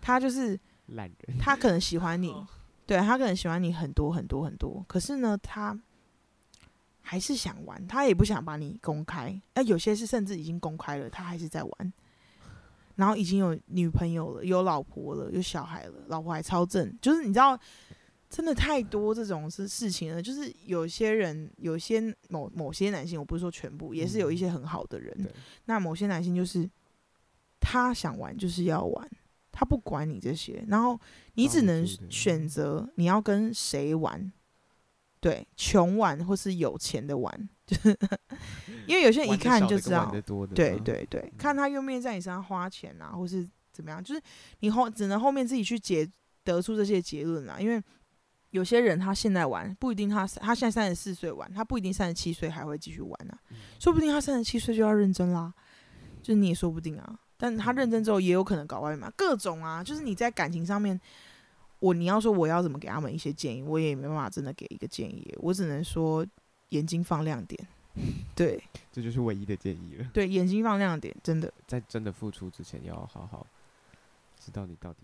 [0.00, 1.38] 他就是烂人。
[1.40, 2.34] 他可能喜欢你，
[2.86, 5.78] 对，他可能喜欢你很多很多很多，可是呢，他
[7.00, 9.40] 还是想玩，他也不想把你公开。
[9.54, 11.92] 那有些是甚至已经公开了，他还是在玩，
[12.96, 17.58] 然后已经有女朋友了，有老婆了，有小孩了，老婆还超正，就是你知道。
[18.30, 25.14] 真的太多这种事事情了，就是有些人，有些某某些男性，我不是说全部，也是有一些很好的人。
[25.20, 25.28] 嗯、
[25.66, 26.68] 那某些男性就是
[27.60, 29.08] 他想玩就是要玩，
[29.56, 31.00] 他不管你这些，然后
[31.34, 34.32] 你只能选择你要跟谁玩。
[35.20, 37.96] 对，穷玩或是有钱的玩， 就是
[38.86, 40.12] 因为有些人一看就知道，
[40.54, 44.20] 对对对，看他愿不愿意在你身上花钱啊，或是怎么样，就是
[44.60, 46.06] 你后只能后面自己去结
[46.42, 47.80] 得出这些结论啊，因为。
[48.50, 53.36] 有些人他现在玩不一定他，他他现在三十四岁玩，他不一定三十七岁还会继续玩呢、啊。
[53.80, 55.52] 说不定他三十七岁就要认真啦，
[56.22, 57.18] 就是你也说不定啊。
[57.36, 60.98] 但他认真之后也有可能搞外面，各种啊，就是你在感情上面，
[61.78, 66.26] 我你要说我要怎么给他们一些建议，我也没办法真的给一个建议，我只能说
[66.70, 67.68] 眼睛放亮点，
[68.34, 68.62] 对，
[68.92, 70.08] 这就是唯一的建议了。
[70.12, 73.46] 对，眼睛放亮点，真的，在真的付出之前要好好
[74.38, 75.00] 知道你到底。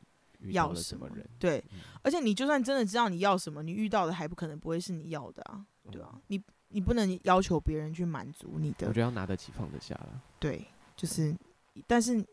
[0.53, 1.23] 要什么人？
[1.39, 5.63] 对，嗯、而且你就算真的知道你要什么，你遇到的还不可能不会是你要的啊，
[5.93, 8.89] 对啊，你你不能要求别人去满足你的。
[8.89, 10.23] 我觉得要拿得起放得下了。
[10.39, 10.65] 对，
[10.97, 11.37] 就是，
[11.87, 12.25] 但是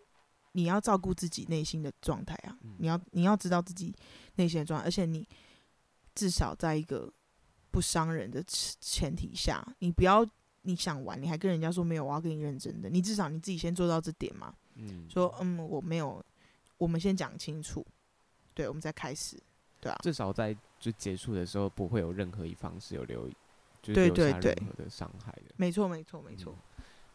[0.53, 3.93] 你要照顾自己内心的状态啊，嗯、你要你要知道自己
[4.35, 5.27] 内心的状态，而且你
[6.15, 7.11] 至少在一个
[7.71, 8.43] 不伤人的
[8.81, 10.25] 前提下，你不要
[10.63, 14.53] 你想玩，你还跟人家说没有，我要跟你认真的，你至少你自己先做到这点嘛。
[14.75, 16.23] 嗯，说嗯，我没有，
[16.77, 17.85] 我们先讲清楚。
[18.53, 19.39] 对，我们再开始，
[19.79, 23.29] 对啊，至少在就结束的时候，不会有任何一方是有留，
[23.83, 25.53] 就是留下任何的伤害的。
[25.57, 26.55] 没错，没错，没错。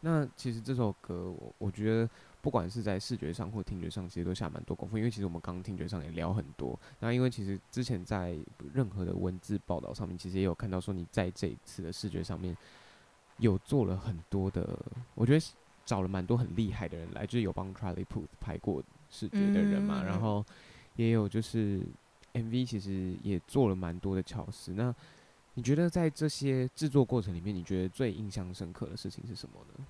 [0.05, 2.09] 那其实这首歌，我我觉得
[2.41, 4.97] 不管是在视觉上或听觉上，其实都下蛮多功夫。
[4.97, 6.77] 因为其实我们刚刚听觉上也聊很多。
[6.99, 8.37] 那因为其实之前在
[8.73, 12.55] 任何的文字报道上面，其实也有看到说你在这一次的视觉上面
[13.37, 14.77] 有做了很多的，
[15.15, 15.45] 我觉得
[15.85, 20.45] 找了蛮多很厉害的人来，就是有帮 Charlie Puth 拍过视觉的人嘛，嗯、然后。
[20.95, 21.81] 也有就是
[22.33, 24.73] MV，其实也做了蛮多的巧思。
[24.73, 24.93] 那
[25.55, 29.85] 你觉得在这些制作过程里面，你觉得最印象深刻的事情是什么呢？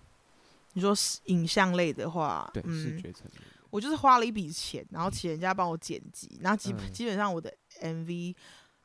[0.74, 0.94] 你说
[1.26, 8.36] 影像类的话，对，嗯、视觉层面，我就是花了一笔钱，然后请人家帮我剪辑，然后基基本上我的 MV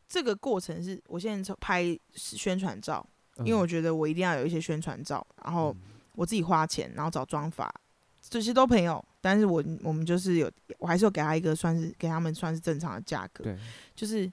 [0.06, 3.04] 这个过程是我现在拍宣传照，
[3.38, 5.74] 因为我觉得我一定要有一些宣传照，然后
[6.14, 7.72] 我自己花钱，然后找妆发。
[8.20, 13.56] 这些都朋友，但是我我们就是有，我还是有给他一个算是给他们算是正常的价格，对，
[13.96, 14.30] 就是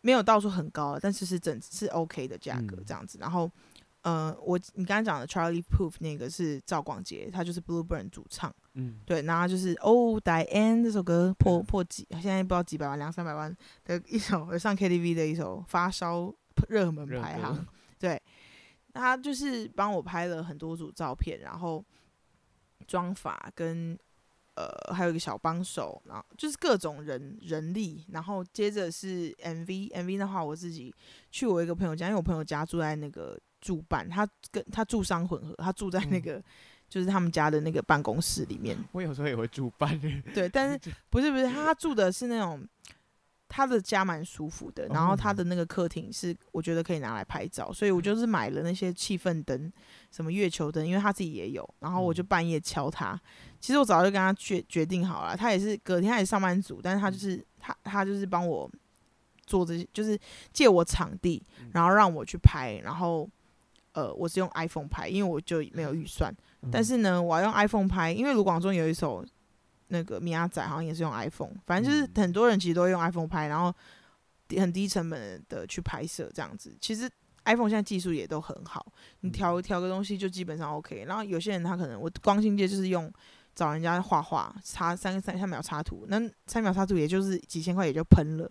[0.00, 3.18] 没有到处很高，但是是整是 OK 的价格这样子。
[3.18, 3.50] 嗯、然后，
[4.02, 16.34] 呃，我你刚刚讲的 Charlie Puth 那个是赵广杰，他就是 Blueburn 主唱，嗯，对，然后就是 Oh Diane 这首歌破破几，现在不知道几百万两三百万的一首上 KTV 的一首发烧
[16.68, 17.66] 热门排行，
[17.98, 18.20] 对，
[18.92, 21.84] 他就是帮我拍了很多组照片，然后。
[22.86, 23.96] 妆法跟
[24.66, 30.94] 呃还有一个小帮手，然后就是各种人人力，然后接着是 MV，MV 的话我自己
[31.30, 36.44] 去我一个朋友家，因为我朋友家住在那个住办，他跟他住商混合，他住在那个、嗯、
[36.88, 38.76] 就是他们家的那个办公室里面。
[38.92, 39.98] 我有时候也会住办，
[40.34, 40.78] 对，但是
[41.10, 42.66] 不是不是他住的是那种。
[43.52, 49.72] 他的家蛮舒服的，然后他的那个客厅是我觉得可以拿来拍照，所以我就是买了那些气氛灯，
[50.12, 53.20] 什么月球灯，因为他自己也有，然后我就半夜敲他。
[53.60, 58.68] 其实我早就跟他决决定好了，他也是隔天他也是上班族，但是他就是他他就是帮我
[59.46, 60.18] 做这些，就是
[60.52, 61.40] 借我场地，
[61.72, 63.28] 然后让我去拍，然后
[63.92, 66.34] 呃我是用 iPhone 拍，因为我就没有预算，
[66.72, 69.24] 但是呢我要用 iPhone 拍，因为卢广仲有一首。
[69.92, 73.74] 那个米亚仔好像也是用 iPhone，反正就是很多人其实都会用 iPhone 拍，然后
[74.56, 76.72] 很低成本的去拍摄这样子。
[76.80, 77.10] 其实
[77.44, 78.86] iPhone 现在技术也都很好，
[79.22, 81.04] 你调调个东西就基本上 OK。
[81.08, 83.12] 然后有些人他可能我光信界就是用
[83.54, 88.50] 找人家画画，插三三三秒插图，那三秒插图也就是几千块也就喷了，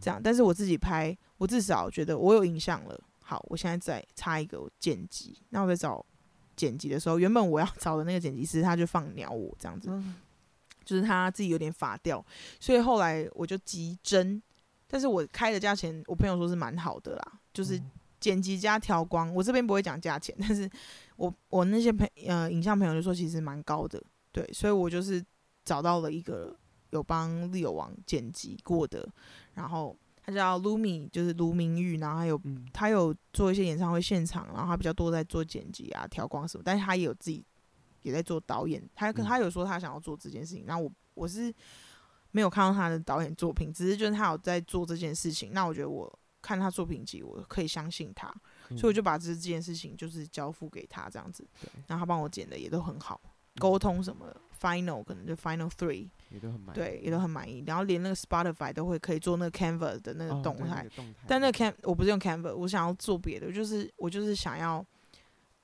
[0.00, 0.20] 这样。
[0.22, 3.00] 但是我自己拍，我至少觉得我有影像了。
[3.22, 6.04] 好，我现在再插一个剪辑，那我在找
[6.56, 9.90] 剪辑的时候，原本我要找的那个剪辑师他就放鸟我这样子。
[10.84, 12.22] 就是他自己有点法掉，
[12.58, 14.42] 所以后来我就急真，
[14.88, 17.80] 但是我开的价钱，我朋友说是蛮好的啦，就是
[18.18, 20.68] 剪辑加调光，我这边不会讲价钱，但是
[21.14, 25.24] 我我那些朋呃影像朋友就说其实蛮高的，对，所以我就是
[25.64, 26.56] 找到了一个
[26.90, 29.08] 有帮利友王剪辑过的，
[29.54, 37.44] 然后他叫 Lumi，就是卢明玉，然后还有、嗯、他有做一些演唱会现场，然后他比较多在做剪辑啊、调光什么，但是他也有自己。
[38.02, 41.54] 也在做导演，他他有说他想要做这件事情，然后我我是
[42.32, 45.52] 没有看到他的导演作品，只是就是他有在做这件事情。
[45.52, 48.26] 那我觉得我看他作品集，我可以相信他，
[48.70, 51.46] 所以我就把这这件事情就是交付给他这样子，
[51.86, 53.20] 然后他帮我剪的也都很好，
[53.58, 54.26] 沟通什么
[54.60, 57.62] final 可能就 final three 也都很满意，对，也都很满意。
[57.66, 60.86] 然后连那个 Spotify 都会可以做那个 Canva 的那个动态，
[61.26, 64.84] 但那个 Can 我不是用 Canva，我想要做别的，就是我就是想要。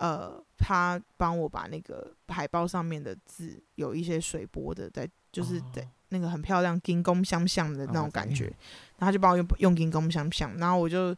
[0.00, 11.12] 呃，他帮我把那个海报上面的字有一些水波的，在就是在那个很漂亮金光相向的那种感觉，然后他就帮我用用金光相向，然后我就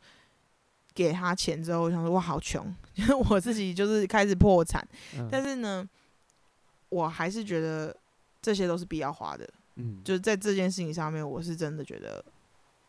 [0.95, 4.83] 给他钱之后，我想说哇，好穷，因 为我自己就是开始破产，
[5.31, 5.87] 但是呢，
[6.91, 7.97] 我还是觉得
[8.43, 12.23] 这些都是必要花的，嗯，就是在这件事情上面，我是真的觉得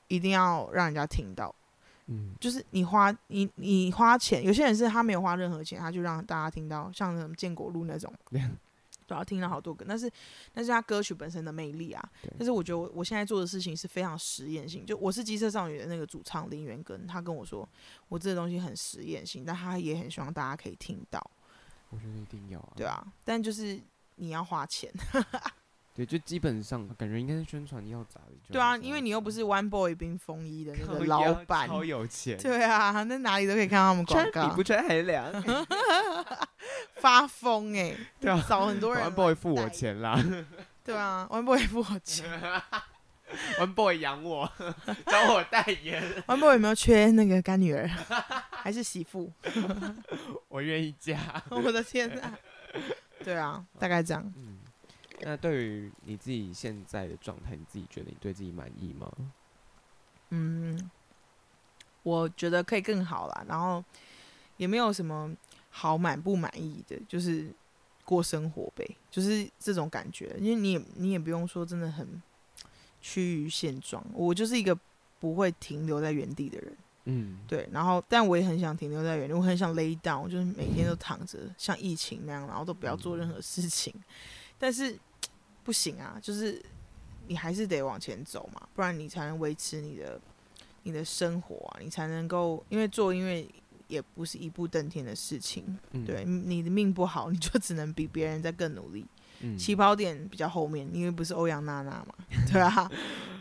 [0.09, 1.55] 一定要让人家听到。
[2.07, 8.41] 嗯，就是你花你你花钱，有些人是他没有花任何钱，他就让大家听到，像什么建国路那种，对，
[9.07, 9.85] 都要听到好多个。
[9.87, 10.11] 但是，
[10.51, 12.03] 但是他歌曲本身的魅力啊。
[12.37, 14.85] 但是我觉得我我现在做的事情是非常实验性。
[14.85, 17.67] 就我是机车少女的那个主唱林元根，他跟我说，
[18.09, 21.31] 我这个东西很实验性，但他也很希望大家可以听到。
[21.91, 22.73] 我觉得一定要啊。
[22.75, 23.79] 对啊，但就是
[24.21, 24.89] 你要花钱。
[25.93, 28.31] 对，就基本上感觉应该是宣传要砸的。
[28.49, 32.37] 对啊，因为你又不是 One Boy 冰风衣的那个老板，超有钱。
[32.37, 34.47] 对啊，那哪里都可以看到他们广告。
[34.47, 35.29] 比不穿还凉，
[36.95, 37.97] 发疯哎、欸！
[38.21, 39.03] 对啊，找很多人。
[39.05, 40.17] One Boy 付我钱啦。
[40.83, 42.25] 对啊，One Boy 付我钱。
[43.59, 44.49] One Boy 养我，
[45.05, 46.01] 找我代言。
[46.25, 47.85] One Boy 有没有缺那个干女儿，
[48.49, 49.31] 还是媳妇？
[50.47, 51.43] 我愿意嫁。
[51.49, 52.37] 我的天哪！
[53.23, 54.33] 对啊，大概这样。
[54.35, 54.59] 嗯
[55.23, 59.11] 那对于你自己现在的状态，你自己觉得你对自己满意吗？
[60.29, 60.89] 嗯，
[62.01, 63.45] 我觉得可以更好啦。
[63.47, 63.85] 然后
[64.57, 65.31] 也没有什么
[65.69, 67.53] 好满不满意的，就是
[68.03, 70.35] 过生活呗，就是这种感觉。
[70.39, 72.19] 因为你也你也不用说真的很
[72.99, 74.75] 趋于现状，我就是一个
[75.19, 76.75] 不会停留在原地的人。
[77.05, 77.67] 嗯，对。
[77.71, 83.93] 然后，但我也很想停留在原地，我很想 lay down，就是每天都躺着，像疫情那样，然后都不要做任何事情。
[84.57, 84.97] 但是。
[85.63, 86.59] 不行啊，就是
[87.27, 90.19] 你还是得往前走嘛，不然你才能维持你的
[90.81, 93.47] 你的生活啊，你才能够，因为做音乐
[93.87, 99.05] 也不是一步登天的事情，嗯、对，你的命不好，你就只能比别人再更努力，
[99.41, 102.15] 嗯、起跑点比较后面，因为不是欧阳娜娜嘛，
[102.51, 102.89] 对啊，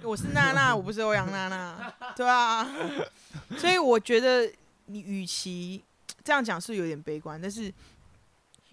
[0.03, 2.66] 我是娜娜， 我不是欧阳娜娜，对啊，
[3.57, 4.51] 所以我觉得
[4.86, 5.82] 你与其
[6.24, 7.72] 这样讲是有点悲观，但是。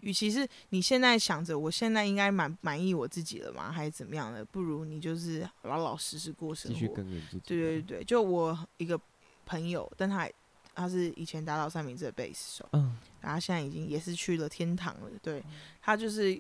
[0.02, 4.46] 与其是你现在想着我现在应该满满意我自己了吗，还是怎么样的？
[4.46, 6.74] 不如你就是老老实实过生活。
[6.74, 7.42] 继续耕耘自己。
[7.48, 8.98] 对对对，就我一个
[9.44, 10.30] 朋友，但他
[10.76, 15.10] 他是以前打倒三明治的贝斯手，嗯，然后现在已经也是去了天堂了。
[15.20, 15.44] 对，
[15.82, 16.40] 他就是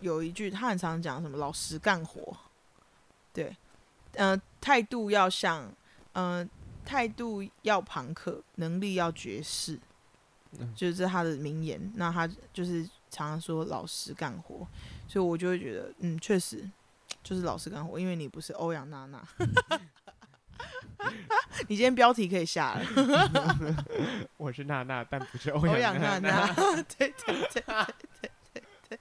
[0.00, 2.36] 有一句，他很常讲什么“老实干活”，
[3.32, 3.56] 对，
[4.14, 5.62] 嗯、呃，态度要像，
[6.12, 6.48] 嗯、呃，
[6.84, 9.78] 态度要庞克，能力要绝世。
[10.74, 14.66] 就是他的名言，那他就是常常说老实干活，
[15.06, 16.66] 所以我就会觉得，嗯，确实
[17.22, 19.22] 就是老实干活，因为你不是欧阳娜娜，
[21.68, 23.76] 你今天标题可以下了，
[24.38, 27.62] 我是娜娜，但不是 欧阳娜娜，对对对对
[28.22, 28.30] 对
[28.88, 28.98] 对对。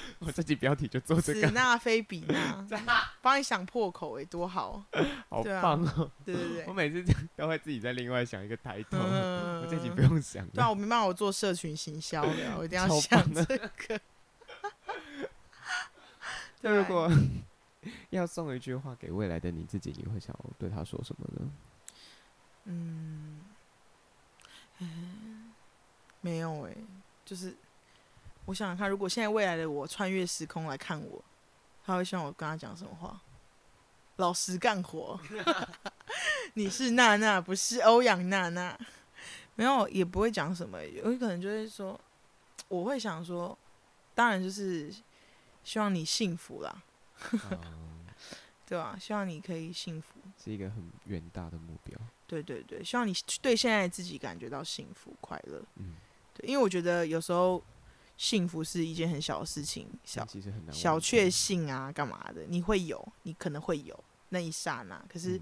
[0.20, 1.40] 我这集标题就做这个。
[1.40, 2.66] 此那非彼那，
[3.20, 4.84] 帮你想破口哎，多好，
[5.28, 6.10] 好棒哦！
[6.24, 7.04] 对对对，我每次
[7.36, 10.46] 都会自己再另外想一个抬头，我这集不用想。
[10.48, 14.00] 对啊，我没办法，我做社群行销的，我一定要 想这个。
[16.60, 17.10] 那如果
[18.10, 21.50] 要送一句话给未来的你自己，你会想要对他说什么呢？
[22.66, 23.40] 嗯，
[26.20, 26.76] 没有哎，
[27.24, 27.56] 就是。
[28.52, 31.24] 我想想看，如果现在未来的我穿越时空来看我，
[31.86, 33.18] 他会希望我跟他讲什么话？
[34.16, 35.18] 老实干活。
[36.52, 38.78] 你是娜娜，不是欧阳娜娜。
[39.54, 40.84] 没有，也不会讲什么。
[40.84, 41.98] 有可能就会说，
[42.68, 43.56] 我会想说，
[44.14, 44.94] 当然就是
[45.64, 46.82] 希望你幸福啦。
[48.66, 48.98] 对吧？
[49.00, 51.98] 希望你可以幸福，是一个很远大的目标。
[52.26, 55.62] 对对对，希望你对现在自己感觉到幸福快乐。
[55.76, 55.94] 嗯，
[56.34, 57.62] 对，因为我觉得有时候。
[58.16, 62.44] 幸福是一件很小的事情，小其实很难小确幸啊，干嘛的？
[62.48, 63.98] 你会有，你可能会有
[64.28, 65.40] 那一刹那，可是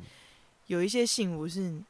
[0.67, 1.83] 有一些幸福是，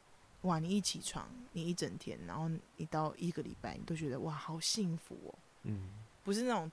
[0.43, 5.39] 哇，你一起床，你一整天，然后你到一个礼拜，你都觉得哇，好幸福哦。
[5.65, 5.91] 嗯，
[6.25, 6.73] 不是那种，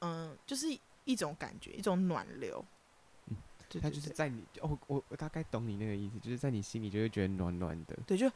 [0.00, 0.66] 嗯、呃，就是
[1.04, 2.64] 一种感觉，一种暖流。
[3.26, 3.36] 嗯，
[3.80, 7.98] 它就是在你，哦，我我大概懂你那个意思，就是在你心里就会觉得暖暖的。
[8.06, 8.30] 对，就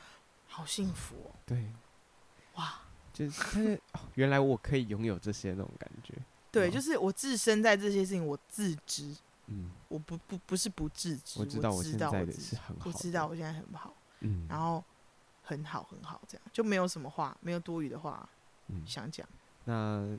[0.49, 1.37] 好幸福哦。
[1.45, 1.71] 对，
[2.55, 2.81] 哇，
[3.17, 6.12] 就是、哦、原来我可以拥有这些那种感觉。
[6.53, 9.17] 对，就是我置身在这些事情，我自知。
[9.47, 13.95] 嗯，我不不不是不自知，我知道我现在的是很好，我知道我现在很好。
[14.21, 14.85] 嗯，然后
[15.43, 18.29] 很好很好，这样就没有什么话，没有多余的话，
[18.69, 19.27] 嗯，想讲。
[19.64, 20.19] 那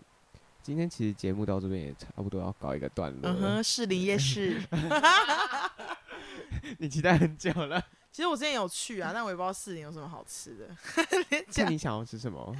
[0.63, 3.29] 今天其实节目到这边也差不多要搞一个段落。
[3.29, 4.61] 嗯哼，士林夜 市，
[6.79, 7.83] 你期待很久了。
[8.11, 10.69] 其实我之前有去啊，但我也不知道士林有什么好吃的。
[11.57, 12.55] 那你想要吃什么？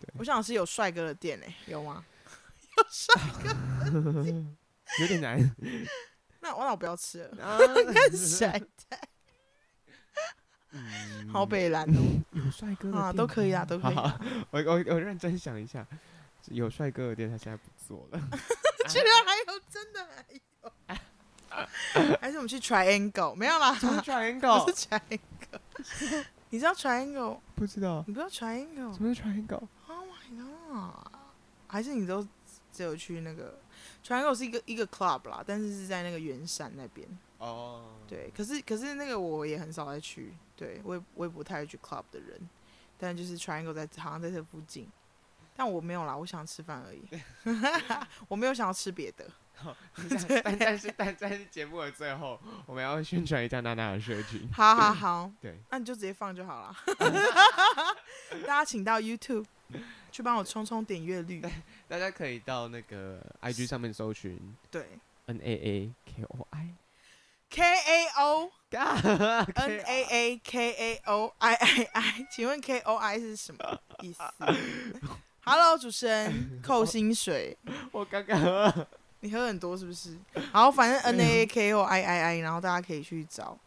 [0.00, 2.04] 对，我想是有帅哥的店诶、欸，有吗？
[2.76, 4.24] 有帅哥
[5.00, 5.38] 有点难。
[6.40, 7.58] 那我那我不要吃了，
[7.92, 8.66] 看谁
[11.30, 13.94] 好北蓝哦，有帅哥啊，都可以啊，都可以。
[14.50, 15.86] 我我我认真想一下，
[16.46, 18.18] 有帅哥的店他现在不做了。
[18.88, 20.24] 居然还有，真的还
[22.08, 23.34] 有，还是我们去 Triangle？
[23.34, 24.64] 没有啦，Triangle？
[24.64, 25.60] 不是 Triangle。
[26.50, 27.38] 你知道 Triangle？
[27.54, 28.04] 不知道。
[28.06, 28.92] 你不知道 Triangle？
[28.94, 31.12] 什么是 Triangle？Oh my god！
[31.66, 32.26] 还是你都
[32.72, 33.58] 只有去那个
[34.04, 37.06] Triangle 是一个一个 club 啦，但是是在那个圆山那边。
[37.38, 37.84] 哦。
[38.08, 40.34] 对，可是可是那个我也很少再去。
[40.56, 42.38] 对，我也我也不太去 club 的人，
[42.98, 44.88] 但就是 Triangle 在好像在这附近，
[45.56, 47.02] 但我没有啦，我想吃饭而已，
[48.28, 49.24] 我没有想要吃别的。
[50.42, 54.48] 但但是但但是节目的最后，我们要宣传一下娜娜的社群。
[54.52, 56.76] 好好好，对，那你就直接放就好了。
[58.46, 59.44] 大家请到 YouTube
[60.10, 61.42] 去帮我冲冲点阅率。
[61.88, 64.38] 大家可以到那个 IG 上面搜寻，
[64.70, 64.86] 对
[65.26, 66.74] ，N A A K O I。
[67.52, 74.22] K A O N A A K A O I I I，请问 K O I 是什么意思
[75.44, 77.58] ？Hello，主持人，扣薪水。
[77.90, 78.86] 我刚刚喝，
[79.20, 80.16] 你喝很多是不是？
[80.52, 83.58] 然后，反正 N A A K O I I I， 然后大家可以去找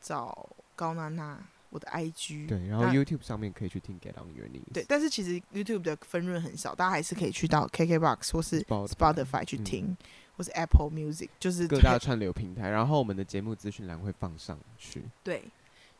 [0.00, 1.38] 找高娜娜
[1.70, 2.46] 我的 I G。
[2.46, 4.72] 对，然后 YouTube 上面可以去听 Get On Your Knees。
[4.72, 9.86] 对，但是其实 YouTube 的分润很少，大家还是可以去到 K K Box 或是 Spotify 去听。
[9.88, 9.96] 嗯
[10.34, 15.04] 或是 Apple Music，就是各大串流平台，然后我们的节目资讯栏会放上去。
[15.22, 15.44] 对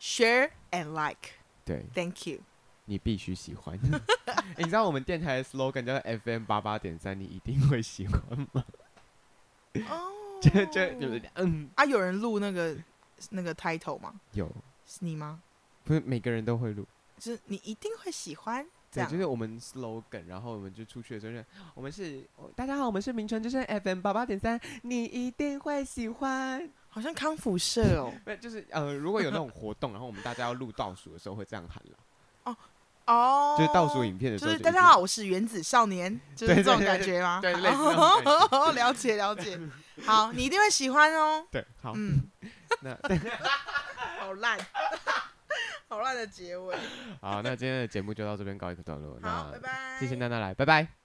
[0.01, 1.33] ，Share and Like。
[1.67, 2.39] 对，Thank you。
[2.87, 3.79] 你必须喜欢。
[4.25, 8.21] 欸、 你知道我们电台的 slogan 叫做 FM 八八点三，你一定会喜欢
[8.53, 8.65] 吗？
[9.89, 11.68] 哦， 就就有嗯。
[11.75, 12.77] 啊，有人录那个
[13.31, 14.20] 那个 title 吗？
[14.33, 14.51] 有，
[14.87, 15.41] 是你吗？
[15.85, 16.87] 不是每个人都会录，
[17.18, 18.66] 就是你一定会喜欢。
[18.93, 21.45] 对，就是我们 slogan，然后我们就出去的时候，
[21.75, 22.23] 我们是
[22.55, 31.97] 大家好，我们是名城之声 FM 八八点三，你一定会喜欢，好像康复社哦， 不就是呃，如果有那种活动，然后我们大家要录倒数的时候会这样喊了，
[33.07, 37.40] 哦哦，就是倒数影片的时候，就是大家好，我是原子少年， 就是这种感觉吗？
[37.42, 37.82] 对，类似
[38.74, 39.59] 了解了解，
[40.05, 42.22] 好，你一定会喜欢哦，对，好，嗯，
[42.82, 42.96] 那
[44.20, 44.59] 好烂。
[45.88, 46.74] 好烂的结尾。
[47.20, 49.18] 好，那今天的节目就到这边告一个段落。
[49.22, 49.98] 好，拜拜。
[50.00, 51.01] 谢谢娜娜来，拜拜。